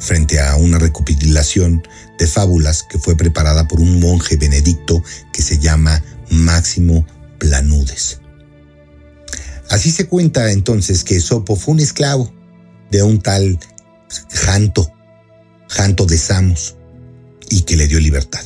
frente 0.00 0.40
a 0.40 0.56
una 0.56 0.80
recopilación 0.80 1.86
de 2.18 2.26
fábulas 2.26 2.82
que 2.82 2.98
fue 2.98 3.14
preparada 3.14 3.68
por 3.68 3.78
un 3.78 4.00
monje 4.00 4.36
benedicto 4.36 5.04
que 5.32 5.40
se 5.40 5.60
llama 5.60 6.02
Máximo 6.30 7.06
Planudes. 7.38 8.18
Así 9.70 9.92
se 9.92 10.08
cuenta 10.08 10.50
entonces 10.50 11.04
que 11.04 11.20
Sopo 11.20 11.54
fue 11.54 11.74
un 11.74 11.80
esclavo 11.80 12.34
de 12.90 13.04
un 13.04 13.20
tal 13.20 13.60
Janto, 14.30 14.93
Janto 15.74 16.06
de 16.06 16.16
Samos, 16.16 16.76
y 17.50 17.62
que 17.62 17.76
le 17.76 17.88
dio 17.88 17.98
libertad. 17.98 18.44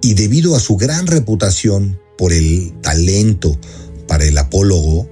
Y 0.00 0.14
debido 0.14 0.56
a 0.56 0.60
su 0.60 0.76
gran 0.76 1.06
reputación 1.06 2.00
por 2.16 2.32
el 2.32 2.72
talento 2.80 3.58
para 4.08 4.24
el 4.24 4.36
apólogo, 4.38 5.06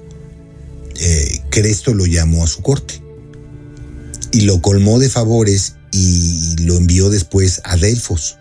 eh, 0.99 1.43
Cresto 1.51 1.93
lo 1.93 2.07
llamó 2.07 2.45
a 2.45 2.47
su 2.47 2.63
corte 2.63 3.03
y 4.31 4.43
lo 4.43 4.63
colmó 4.63 4.99
de 4.99 5.11
favores 5.11 5.75
y 5.91 6.57
lo 6.61 6.77
envió 6.77 7.11
después 7.11 7.61
a 7.65 7.77
Delfos 7.77 8.39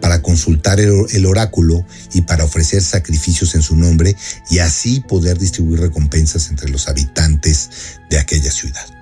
para 0.00 0.20
consultar 0.20 0.80
el, 0.80 1.26
oráculo 1.26 1.84
y 2.12 2.22
para 2.22 2.44
ofrecer 2.44 2.82
sacrificios 2.82 3.54
en 3.54 3.62
su 3.62 3.76
nombre 3.76 4.16
y 4.50 4.58
así 4.58 5.00
poder 5.00 5.38
distribuir 5.38 5.80
recompensas 5.80 6.50
entre 6.50 6.70
los 6.70 6.88
habitantes 6.88 7.70
de 8.10 8.18
aquella 8.18 8.50
ciudad. 8.50 8.97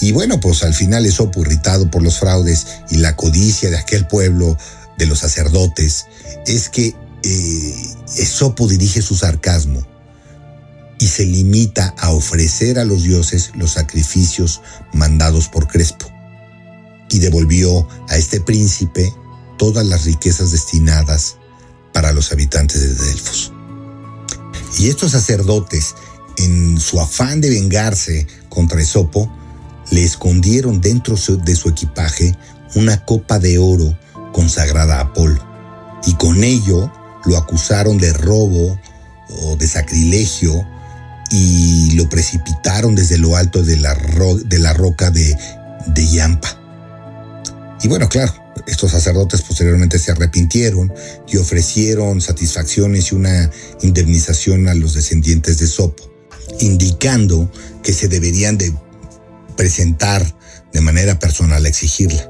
Y 0.00 0.12
bueno, 0.12 0.40
pues 0.40 0.62
al 0.62 0.74
final 0.74 1.06
Esopo, 1.06 1.42
irritado 1.42 1.90
por 1.90 2.02
los 2.02 2.18
fraudes 2.18 2.66
y 2.90 2.98
la 2.98 3.16
codicia 3.16 3.70
de 3.70 3.78
aquel 3.78 4.06
pueblo, 4.06 4.56
de 4.98 5.06
los 5.06 5.20
sacerdotes, 5.20 6.06
es 6.46 6.68
que 6.68 6.94
eh, 7.24 7.94
Esopo 8.16 8.68
dirige 8.68 9.02
su 9.02 9.16
sarcasmo 9.16 9.86
y 10.98 11.06
se 11.06 11.24
limita 11.24 11.94
a 11.98 12.12
ofrecer 12.12 12.78
a 12.78 12.84
los 12.84 13.02
dioses 13.02 13.50
los 13.54 13.72
sacrificios 13.72 14.60
mandados 14.92 15.48
por 15.48 15.66
Crespo. 15.66 16.06
Y 17.10 17.18
devolvió 17.18 17.88
a 18.08 18.16
este 18.16 18.40
príncipe 18.40 19.12
todas 19.58 19.84
las 19.84 20.04
riquezas 20.04 20.52
destinadas 20.52 21.36
para 21.92 22.12
los 22.12 22.32
habitantes 22.32 22.80
de 22.80 23.06
Delfos. 23.06 23.52
Y 24.78 24.88
estos 24.88 25.12
sacerdotes, 25.12 25.94
en 26.38 26.80
su 26.80 27.00
afán 27.00 27.40
de 27.40 27.50
vengarse 27.50 28.26
contra 28.48 28.80
Esopo, 28.80 29.30
le 29.92 30.02
escondieron 30.02 30.80
dentro 30.80 31.16
de 31.16 31.54
su 31.54 31.68
equipaje 31.68 32.34
una 32.74 33.04
copa 33.04 33.38
de 33.38 33.58
oro 33.58 33.96
consagrada 34.32 34.96
a 34.96 35.00
Apolo, 35.02 35.40
y 36.06 36.14
con 36.14 36.42
ello 36.42 36.90
lo 37.26 37.36
acusaron 37.36 37.98
de 37.98 38.12
robo 38.14 38.80
o 39.42 39.56
de 39.56 39.68
sacrilegio 39.68 40.66
y 41.30 41.92
lo 41.92 42.08
precipitaron 42.08 42.94
desde 42.94 43.18
lo 43.18 43.36
alto 43.36 43.62
de 43.62 43.76
la, 43.76 43.94
roca 44.72 45.10
de, 45.10 45.36
de 45.86 46.08
Yampa. 46.08 46.58
Y 47.82 47.88
bueno, 47.88 48.08
claro, 48.08 48.32
estos 48.66 48.92
sacerdotes 48.92 49.42
posteriormente 49.42 49.98
se 49.98 50.12
arrepintieron 50.12 50.92
y 51.28 51.36
ofrecieron 51.36 52.22
satisfacciones 52.22 53.12
y 53.12 53.14
una 53.14 53.50
indemnización 53.82 54.68
a 54.68 54.74
los 54.74 54.94
descendientes 54.94 55.58
de 55.58 55.66
Sopo, 55.66 56.10
indicando 56.60 57.50
que 57.82 57.92
se 57.92 58.08
deberían 58.08 58.56
de 58.56 58.72
presentar 59.62 60.26
de 60.72 60.80
manera 60.80 61.20
personal 61.20 61.64
a 61.64 61.68
exigirla. 61.68 62.28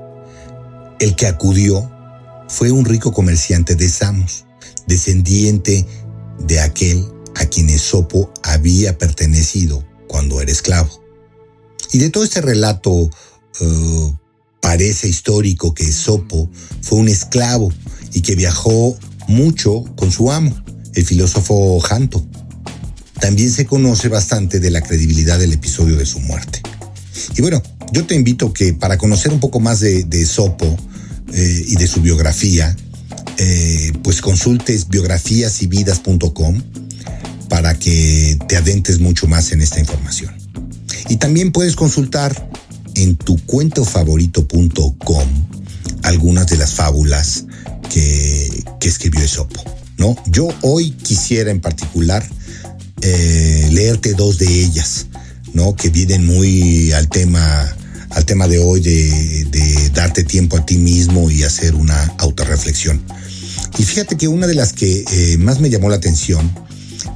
El 1.01 1.16
que 1.16 1.27
acudió 1.27 1.90
fue 2.47 2.71
un 2.71 2.85
rico 2.85 3.11
comerciante 3.11 3.75
de 3.75 3.88
Samos, 3.88 4.45
descendiente 4.87 5.87
de 6.40 6.61
aquel 6.61 7.03
a 7.37 7.47
quien 7.47 7.71
Esopo 7.71 8.31
había 8.42 8.99
pertenecido 8.99 9.83
cuando 10.09 10.42
era 10.42 10.53
esclavo. 10.53 10.90
Y 11.90 12.01
de 12.01 12.11
todo 12.11 12.23
este 12.23 12.42
relato 12.42 13.09
eh, 13.62 14.12
parece 14.61 15.09
histórico 15.09 15.73
que 15.73 15.85
Esopo 15.85 16.51
fue 16.83 16.99
un 16.99 17.09
esclavo 17.09 17.73
y 18.12 18.21
que 18.21 18.35
viajó 18.35 18.95
mucho 19.27 19.85
con 19.97 20.12
su 20.12 20.31
amo, 20.31 20.55
el 20.92 21.07
filósofo 21.07 21.81
Janto. 21.81 22.23
También 23.21 23.51
se 23.51 23.64
conoce 23.64 24.09
bastante 24.09 24.61
de 24.61 24.71
la 24.71 24.83
credibilidad 24.83 25.38
del 25.38 25.55
episodio 25.55 25.97
de 25.97 26.05
su 26.05 26.21
muerte. 26.21 26.62
Y 27.37 27.42
bueno, 27.42 27.62
yo 27.92 28.07
te 28.07 28.14
invito 28.14 28.53
que 28.53 28.72
para 28.72 28.98
conocer 28.98 29.33
un 29.33 29.40
poco 29.40 29.61
más 29.61 29.81
de, 29.81 30.27
Sopo 30.27 30.77
eh, 31.33 31.64
y 31.68 31.77
de 31.77 31.87
su 31.87 32.01
biografía, 32.01 32.75
eh, 33.38 33.92
pues 34.03 34.20
consultes 34.20 34.88
biografíasyvidas.com 34.88 36.62
para 37.48 37.79
que 37.79 38.38
te 38.48 38.57
adentes 38.57 38.98
mucho 38.98 39.27
más 39.27 39.53
en 39.53 39.62
esta 39.62 39.79
información. 39.79 40.35
Y 41.09 41.16
también 41.16 41.53
puedes 41.53 41.77
consultar 41.77 42.51
en 42.94 43.16
tucuentofavorito.com 43.16 45.29
algunas 46.03 46.46
de 46.46 46.57
las 46.57 46.72
fábulas 46.72 47.44
que, 47.90 48.64
escribió 48.81 49.22
Esopo. 49.22 49.62
¿no? 49.98 50.16
Yo 50.27 50.48
hoy 50.62 50.90
quisiera 50.90 51.51
en 51.51 51.61
particular 51.61 52.27
eh, 53.01 53.68
leerte 53.70 54.14
dos 54.14 54.38
de 54.38 54.46
ellas 54.46 55.07
¿no? 55.54 55.74
Que 55.74 55.90
vienen 55.90 56.24
muy 56.26 56.92
al 56.92 57.08
tema, 57.08 57.74
al 58.10 58.24
tema 58.24 58.48
de 58.48 58.58
hoy 58.58 58.80
de, 58.80 59.90
darte 59.94 60.24
tiempo 60.24 60.56
a 60.56 60.64
ti 60.64 60.78
mismo 60.78 61.30
y 61.30 61.42
hacer 61.42 61.74
una 61.74 62.14
autorreflexión. 62.18 63.02
Y 63.78 63.82
fíjate 63.84 64.16
que 64.16 64.28
una 64.28 64.46
de 64.46 64.54
las 64.54 64.72
que 64.72 65.04
eh, 65.10 65.36
más 65.38 65.60
me 65.60 65.70
llamó 65.70 65.88
la 65.88 65.96
atención 65.96 66.50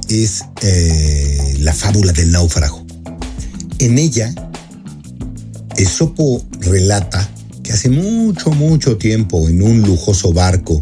es 0.09 0.43
eh, 0.61 1.55
la 1.59 1.73
fábula 1.73 2.13
del 2.13 2.31
náufrago. 2.31 2.85
En 3.79 3.97
ella, 3.97 4.33
Esopo 5.75 6.43
relata 6.61 7.29
que 7.63 7.73
hace 7.73 7.89
mucho, 7.89 8.51
mucho 8.51 8.97
tiempo 8.97 9.47
en 9.47 9.61
un 9.61 9.81
lujoso 9.81 10.33
barco 10.33 10.81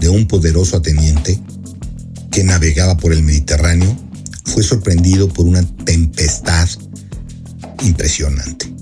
de 0.00 0.08
un 0.08 0.26
poderoso 0.26 0.76
ateniente 0.76 1.38
que 2.30 2.44
navegaba 2.44 2.96
por 2.96 3.12
el 3.12 3.22
Mediterráneo, 3.22 3.96
fue 4.44 4.62
sorprendido 4.62 5.28
por 5.28 5.46
una 5.46 5.62
tempestad 5.84 6.68
impresionante. 7.82 8.72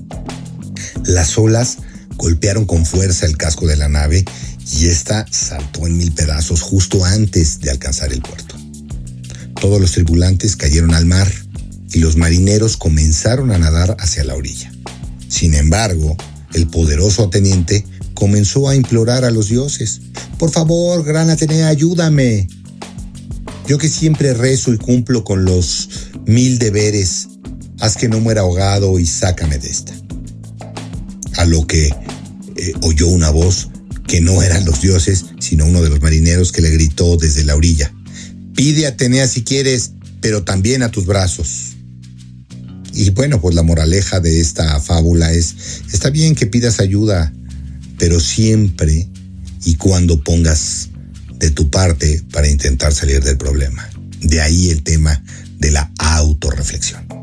Las 1.05 1.37
olas 1.38 1.78
golpearon 2.16 2.64
con 2.64 2.87
fuerza 2.87 3.26
el 3.26 3.37
casco 3.37 3.66
de 3.66 3.76
la 3.76 3.88
nave 3.88 4.24
y 4.72 4.87
ésta 4.87 5.26
saltó 5.31 5.87
en 5.87 5.96
mil 5.96 6.12
pedazos 6.12 6.62
justo 6.62 7.05
antes 7.05 7.61
de 7.61 7.70
alcanzar 7.70 8.12
el 8.12 8.22
puerto. 8.22 8.57
Todos 9.61 9.81
los 9.81 9.92
tripulantes 9.92 10.57
cayeron 10.57 10.94
al 10.94 11.07
mar 11.07 11.31
y 11.92 11.98
los 11.98 12.16
marineros 12.16 12.76
comenzaron 12.76 13.50
a 13.52 13.59
nadar 13.59 13.96
hacia 14.00 14.24
la 14.24 14.35
orilla. 14.35 14.72
Sin 15.28 15.55
embargo, 15.55 16.16
el 16.55 16.66
poderoso 16.66 17.24
ateniente 17.24 17.85
comenzó 18.14 18.68
a 18.68 18.76
implorar 18.76 19.24
a 19.24 19.31
los 19.31 19.48
dioses, 19.48 20.00
por 20.38 20.50
favor, 20.50 21.05
gran 21.05 21.31
Atenea, 21.31 21.68
ayúdame. 21.68 22.48
Yo 23.68 23.78
que 23.78 23.88
siempre 23.88 24.35
rezo 24.35 24.72
y 24.72 24.78
cumplo 24.78 25.24
con 25.24 25.44
los 25.44 25.88
mil 26.26 26.59
deberes, 26.59 27.28
haz 27.83 27.97
que 27.97 28.09
no 28.09 28.21
muera 28.21 28.42
ahogado 28.42 29.01
y 29.01 29.07
sácame 29.07 29.59
de 29.59 29.68
esta. 29.68 29.92
A 31.37 31.45
lo 31.47 31.66
que 31.66 31.88
eh, 31.88 32.73
oyó 32.83 33.09
una 33.09 33.31
voz 33.31 33.71
que 34.07 34.21
no 34.21 34.40
eran 34.40 34.64
los 34.64 34.81
dioses, 34.81 35.25
sino 35.40 35.66
uno 35.66 35.83
de 35.83 35.90
los 35.90 36.01
marineros 36.01 36.53
que 36.53 36.62
le 36.62 36.71
gritó 36.71 37.16
desde 37.16 37.42
la 37.42 37.57
orilla. 37.57 37.92
Pide 38.55 38.87
a 38.87 38.90
Atenea 38.90 39.27
si 39.27 39.42
quieres, 39.42 39.90
pero 40.21 40.45
también 40.45 40.85
a 40.85 40.92
tus 40.92 41.07
brazos. 41.07 41.73
Y 42.95 43.11
bueno, 43.11 43.40
pues 43.40 43.57
la 43.57 43.64
moraleja 43.64 44.21
de 44.21 44.40
esta 44.40 44.79
fábula 44.79 45.33
es, 45.33 45.83
está 45.92 46.11
bien 46.11 46.37
que 46.37 46.47
pidas 46.47 46.79
ayuda, 46.79 47.33
pero 47.99 48.21
siempre 48.21 49.09
y 49.64 49.75
cuando 49.75 50.23
pongas 50.23 50.90
de 51.35 51.51
tu 51.51 51.68
parte 51.68 52.23
para 52.31 52.49
intentar 52.49 52.95
salir 52.95 53.25
del 53.25 53.38
problema. 53.38 53.90
De 54.21 54.40
ahí 54.40 54.71
el 54.71 54.85
tema 54.85 55.21
de 55.59 55.73
la 55.73 55.90
autorreflexión. 55.99 57.21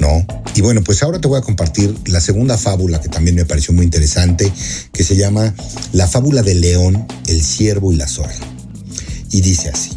¿No? 0.00 0.26
Y 0.54 0.62
bueno, 0.62 0.82
pues 0.82 1.02
ahora 1.02 1.20
te 1.20 1.28
voy 1.28 1.38
a 1.38 1.42
compartir 1.42 1.94
la 2.06 2.20
segunda 2.20 2.56
fábula 2.56 3.00
que 3.00 3.10
también 3.10 3.36
me 3.36 3.44
pareció 3.44 3.74
muy 3.74 3.84
interesante, 3.84 4.50
que 4.92 5.04
se 5.04 5.14
llama 5.14 5.54
La 5.92 6.08
fábula 6.08 6.42
del 6.42 6.62
león, 6.62 7.06
el 7.26 7.44
ciervo 7.44 7.92
y 7.92 7.96
la 7.96 8.08
zorra. 8.08 8.34
Y 9.30 9.42
dice 9.42 9.68
así, 9.68 9.90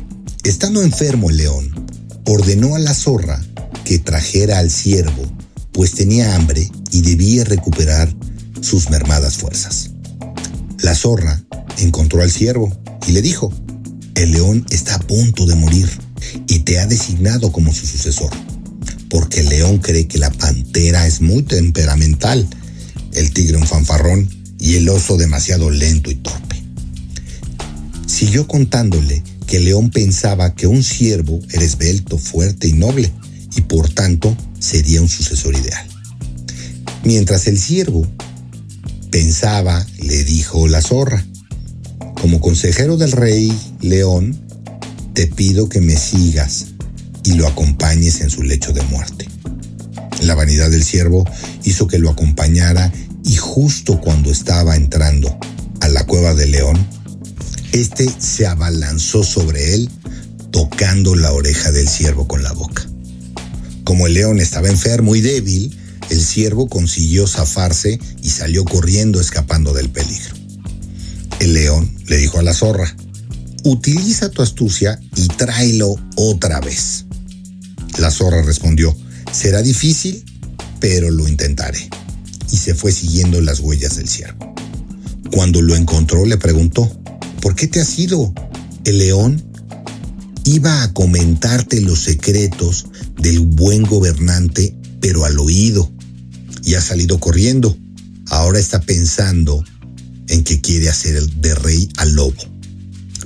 estando 0.44 0.84
enfermo 0.84 1.30
el 1.30 1.38
león, 1.38 1.88
ordenó 2.26 2.76
a 2.76 2.80
la 2.80 2.94
zorra 2.94 3.42
que 3.86 3.98
trajera 3.98 4.60
al 4.60 4.70
ciervo, 4.70 5.24
pues 5.72 5.94
tenía 5.94 6.36
hambre 6.36 6.70
y 6.92 7.02
debía 7.02 7.46
recuperar 7.46 8.14
sus 8.62 8.90
mermadas 8.90 9.38
fuerzas. 9.38 9.92
La 10.82 10.96
zorra 10.96 11.42
encontró 11.78 12.22
al 12.22 12.32
ciervo 12.32 12.76
y 13.08 13.14
le 13.14 13.22
dijo, 13.22 13.54
el 14.16 14.32
león 14.32 14.66
está 14.70 14.96
a 14.96 15.00
punto 15.00 15.46
de 15.46 15.56
morir 15.56 15.90
y 16.48 16.60
te 16.60 16.80
ha 16.80 16.88
designado 16.88 17.52
como 17.52 17.74
su 17.74 17.88
sucesor 17.88 18.32
porque 19.14 19.42
el 19.42 19.50
león 19.50 19.78
cree 19.78 20.08
que 20.08 20.18
la 20.18 20.32
pantera 20.32 21.06
es 21.06 21.22
muy 21.22 21.44
temperamental, 21.44 22.48
el 23.14 23.32
tigre 23.32 23.58
un 23.58 23.68
fanfarrón 23.68 24.28
y 24.60 24.74
el 24.74 24.90
oso 24.90 25.18
demasiado 25.18 25.70
lento 25.70 26.10
y 26.10 26.16
torpe. 26.16 26.64
Siguió 28.08 28.48
contándole 28.48 29.22
que 29.46 29.58
el 29.58 29.66
león 29.66 29.92
pensaba 29.92 30.56
que 30.56 30.66
un 30.66 30.84
ciervo 30.84 31.40
era 31.52 31.64
esbelto, 31.64 32.18
fuerte 32.18 32.68
y 32.68 32.74
noble, 32.74 33.12
y 33.56 33.62
por 33.62 33.88
tanto 33.88 34.36
sería 34.58 35.00
un 35.00 35.10
sucesor 35.10 35.56
ideal. 35.56 35.88
Mientras 37.04 37.46
el 37.46 37.60
ciervo 37.60 38.08
pensaba, 39.12 39.86
le 40.00 40.24
dijo 40.24 40.68
la 40.68 40.82
zorra, 40.82 41.24
como 42.20 42.42
consejero 42.42 42.98
del 42.98 43.12
rey 43.12 43.54
león, 43.80 44.36
te 45.14 45.28
pido 45.28 45.70
que 45.70 45.82
me 45.82 45.98
sigas 45.98 46.73
y 47.24 47.34
lo 47.34 47.48
acompañes 47.48 48.22
en 48.22 48.30
su 48.30 48.44
lecho 48.44 48.74
de 48.74 48.82
muerte. 48.84 49.28
La 50.22 50.36
vanidad 50.36 50.70
del 50.70 50.84
siervo 50.84 51.30
hizo 51.64 51.88
que 51.88 52.00
lo 52.00 52.10
acompañara 52.10 52.92
y 53.24 53.36
justo 53.36 54.00
cuando 54.00 54.32
estaba 54.32 54.76
entrando 54.76 55.38
a 55.82 55.90
la 55.90 56.06
cueva 56.06 56.34
del 56.34 56.52
león, 56.52 56.78
este 57.72 58.10
se 58.20 58.46
abalanzó 58.46 59.24
sobre 59.24 59.74
él 59.74 59.90
tocando 60.52 61.16
la 61.16 61.34
oreja 61.34 61.72
del 61.72 61.88
siervo 61.88 62.28
con 62.28 62.44
la 62.44 62.54
boca. 62.54 62.88
Como 63.84 64.08
el 64.08 64.14
león 64.14 64.40
estaba 64.40 64.70
enfermo 64.70 65.16
y 65.16 65.22
débil, 65.22 65.76
el 66.10 66.22
siervo 66.22 66.68
consiguió 66.68 67.28
zafarse 67.28 68.00
y 68.22 68.30
salió 68.30 68.64
corriendo 68.64 69.20
escapando 69.20 69.74
del 69.74 69.90
peligro. 69.90 70.36
El 71.40 71.54
león 71.54 71.92
le 72.06 72.18
dijo 72.18 72.40
a 72.40 72.44
la 72.44 72.54
zorra, 72.54 72.96
utiliza 73.64 74.30
tu 74.30 74.42
astucia 74.42 75.00
y 75.16 75.28
tráelo 75.30 75.96
otra 76.16 76.60
vez. 76.60 77.03
La 77.98 78.12
zorra 78.12 78.42
respondió, 78.42 78.96
será 79.32 79.62
difícil, 79.62 80.24
pero 80.80 81.12
lo 81.12 81.28
intentaré. 81.28 81.90
Y 82.52 82.58
se 82.58 82.76
fue 82.76 82.92
siguiendo 82.92 83.42
las 83.42 83.60
huellas 83.60 83.98
del 83.98 84.08
ciervo. 84.08 84.54
Cuando 85.32 85.62
lo 85.62 85.76
encontró 85.76 86.26
le 86.26 86.38
preguntó, 86.38 86.92
¿por 87.42 87.56
qué 87.56 87.68
te 87.68 87.80
has 87.80 87.98
ido? 87.98 88.34
El 88.84 89.00
león 89.00 89.44
iba 90.44 90.84
a 90.84 90.94
comentarte 90.94 91.82
los 91.82 92.00
secretos 92.00 92.88
del 93.18 93.40
buen 93.40 93.84
gobernante, 93.84 94.76
pero 95.00 95.26
al 95.26 95.40
oído. 95.40 95.92
Y 96.64 96.76
ha 96.76 96.82
salido 96.82 97.20
corriendo. 97.20 97.78
Ahora 98.30 98.60
está 98.60 98.82
pensando 98.82 99.64
en 100.28 100.44
que 100.44 100.62
quiere 100.62 100.90
hacer 100.90 101.22
de 101.22 101.56
rey 101.56 101.90
al 101.98 102.14
lobo. 102.14 102.42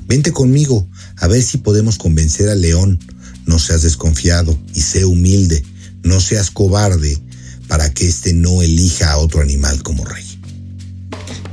Vente 0.08 0.32
conmigo 0.32 0.88
a 1.18 1.28
ver 1.28 1.42
si 1.44 1.58
podemos 1.58 1.98
convencer 1.98 2.50
al 2.50 2.62
león 2.62 3.00
no 3.48 3.58
seas 3.58 3.82
desconfiado 3.82 4.58
y 4.76 4.82
sé 4.82 5.06
humilde, 5.06 5.64
no 6.04 6.20
seas 6.20 6.52
cobarde, 6.52 7.20
para 7.68 7.94
que 7.94 8.08
éste 8.08 8.34
no 8.34 8.62
elija 8.62 9.12
a 9.12 9.18
otro 9.18 9.42
animal 9.42 9.82
como 9.84 10.06
rey. 10.06 10.26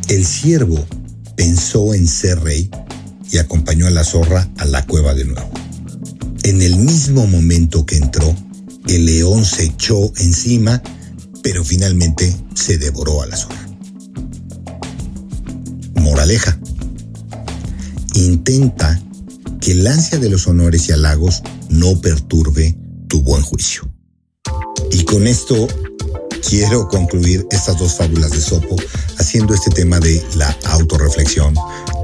El 0.09 0.25
siervo 0.27 0.85
pensó 1.37 1.95
en 1.95 2.07
ser 2.07 2.41
rey 2.41 2.71
y 3.31 3.39
acompañó 3.39 3.87
a 3.87 3.91
la 3.91 4.05
zorra 4.05 4.49
a 4.59 4.65
la 4.67 4.87
cueva 4.87 5.15
de 5.15 5.25
nuevo. 5.25 5.51
En 6.45 6.63
el 6.63 6.77
mismo 6.77 7.27
momento 7.27 7.87
que 7.87 7.97
entró, 7.97 8.37
el 8.87 9.07
león 9.07 9.45
se 9.45 9.65
echó 9.65 10.13
encima, 10.19 10.83
pero 11.43 11.65
finalmente 11.65 12.37
se 12.55 12.79
devoró 12.79 13.23
a 13.23 13.27
la 13.27 13.37
zorra. 13.37 13.69
Moraleja. 15.95 16.59
Intenta 18.15 19.03
que 19.61 19.73
el 19.73 19.87
ansia 19.87 20.19
de 20.19 20.29
los 20.29 20.47
honores 20.47 20.89
y 20.89 20.93
halagos 20.93 21.43
no 21.69 22.01
perturbe 22.01 22.77
tu 23.09 23.23
buen 23.23 23.43
juicio. 23.43 23.89
Y 24.91 25.05
con 25.05 25.27
esto 25.27 25.67
quiero 26.49 26.89
concluir 26.89 27.47
estas 27.51 27.79
dos 27.79 27.95
fábulas 27.95 28.31
de 28.31 28.41
Sopo 28.41 28.77
haciendo 29.19 29.55
este 29.55 29.71
tema 29.71 29.99
de 30.01 30.23
la 30.37 30.57
autorreflexión, 30.67 31.55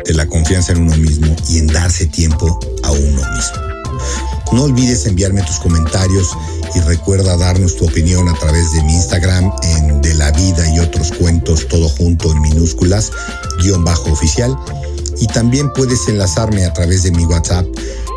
de 0.04 0.14
la 0.14 0.26
confianza 0.26 0.72
en 0.72 0.82
uno 0.82 0.96
mismo 0.96 1.34
y 1.48 1.58
en 1.58 1.66
darse 1.66 2.06
tiempo 2.06 2.58
a 2.82 2.90
uno 2.90 3.22
mismo. 3.34 3.70
No 4.52 4.64
olvides 4.64 5.06
enviarme 5.06 5.42
tus 5.42 5.60
comentarios 5.60 6.30
y 6.74 6.80
recuerda 6.80 7.36
darnos 7.36 7.76
tu 7.76 7.86
opinión 7.86 8.28
a 8.28 8.34
través 8.34 8.72
de 8.72 8.82
mi 8.82 8.94
Instagram 8.94 9.52
en 9.62 10.02
De 10.02 10.14
la 10.14 10.32
Vida 10.32 10.68
y 10.74 10.80
otros 10.80 11.12
cuentos, 11.12 11.68
todo 11.68 11.88
junto 11.88 12.32
en 12.32 12.40
minúsculas, 12.40 13.12
guion 13.62 13.84
bajo 13.84 14.10
oficial. 14.10 14.56
Y 15.20 15.26
también 15.28 15.72
puedes 15.72 16.08
enlazarme 16.08 16.64
a 16.64 16.72
través 16.72 17.02
de 17.02 17.12
mi 17.12 17.24
WhatsApp 17.26 17.66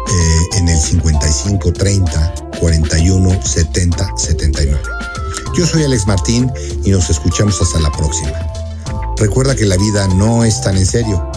eh, 0.08 0.58
en 0.58 0.70
el 0.70 0.80
55 0.80 1.74
30 1.74 2.36
41 2.60 3.42
70 3.44 4.18
79. 4.18 4.80
Yo 5.56 5.66
soy 5.68 5.84
Alex 5.84 6.08
Martín 6.08 6.52
y 6.84 6.92
nos 6.92 7.10
escuchamos 7.10 7.62
hasta 7.62 7.80
la 7.80 7.92
próxima. 7.92 8.34
Recuerda 9.18 9.56
que 9.56 9.66
la 9.66 9.78
vida 9.78 10.08
no 10.16 10.44
es 10.44 10.62
tan 10.62 10.78
en 10.78 10.86
serio. 10.86 11.30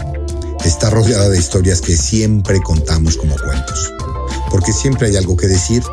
Está 0.65 0.89
rodeada 0.89 1.29
de 1.29 1.37
historias 1.37 1.81
que 1.81 1.95
siempre 1.95 2.59
contamos 2.61 3.15
como 3.15 3.35
cuentos. 3.35 3.93
Porque 4.49 4.73
siempre 4.73 5.07
hay 5.07 5.15
algo 5.15 5.37
que 5.37 5.47
decir, 5.47 5.83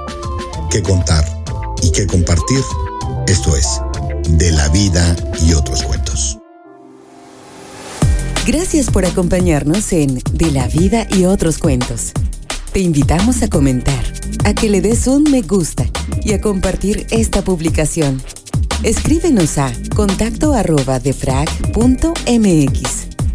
que 0.71 0.83
contar 0.83 1.25
y 1.83 1.91
que 1.93 2.07
compartir. 2.07 2.61
Esto 3.27 3.57
es, 3.57 3.81
de 4.29 4.51
la 4.53 4.69
vida 4.71 5.15
y 5.43 5.53
otros 5.53 5.83
cuentos. 5.83 6.39
Gracias 8.47 8.91
por 8.91 9.07
acompañarnos 9.07 9.93
en 9.93 10.21
De 10.33 10.51
la 10.51 10.69
vida 10.69 11.07
y 11.11 11.25
otros 11.25 11.59
cuentos. 11.59 12.13
Te 12.75 12.81
invitamos 12.81 13.41
a 13.45 13.49
comentar, 13.49 14.05
a 14.45 14.53
que 14.53 14.69
le 14.69 14.81
des 14.81 15.07
un 15.07 15.23
me 15.31 15.43
gusta 15.43 15.87
y 16.25 16.33
a 16.33 16.41
compartir 16.41 17.07
esta 17.11 17.45
publicación. 17.45 18.21
Escríbenos 18.83 19.59
a 19.59 19.73
contacto 19.95 20.55
arroba 20.55 20.99
defrag.mx. 20.99 21.53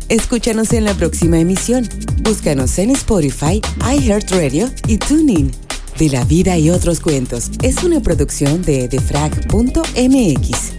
Escúchanos 0.09 0.73
en 0.73 0.83
la 0.83 0.93
próxima 0.93 1.39
emisión. 1.39 1.87
Búscanos 2.21 2.77
en 2.79 2.89
Spotify, 2.89 3.61
iHeartRadio 3.81 4.69
y 4.87 4.97
TuneIn. 4.97 5.51
de 5.97 6.09
la 6.09 6.25
vida 6.25 6.57
y 6.57 6.69
otros 6.69 6.99
cuentos 6.99 7.49
es 7.61 7.81
una 7.85 8.01
producción 8.01 8.61
de 8.61 8.89
defrag.mx. 8.89 10.78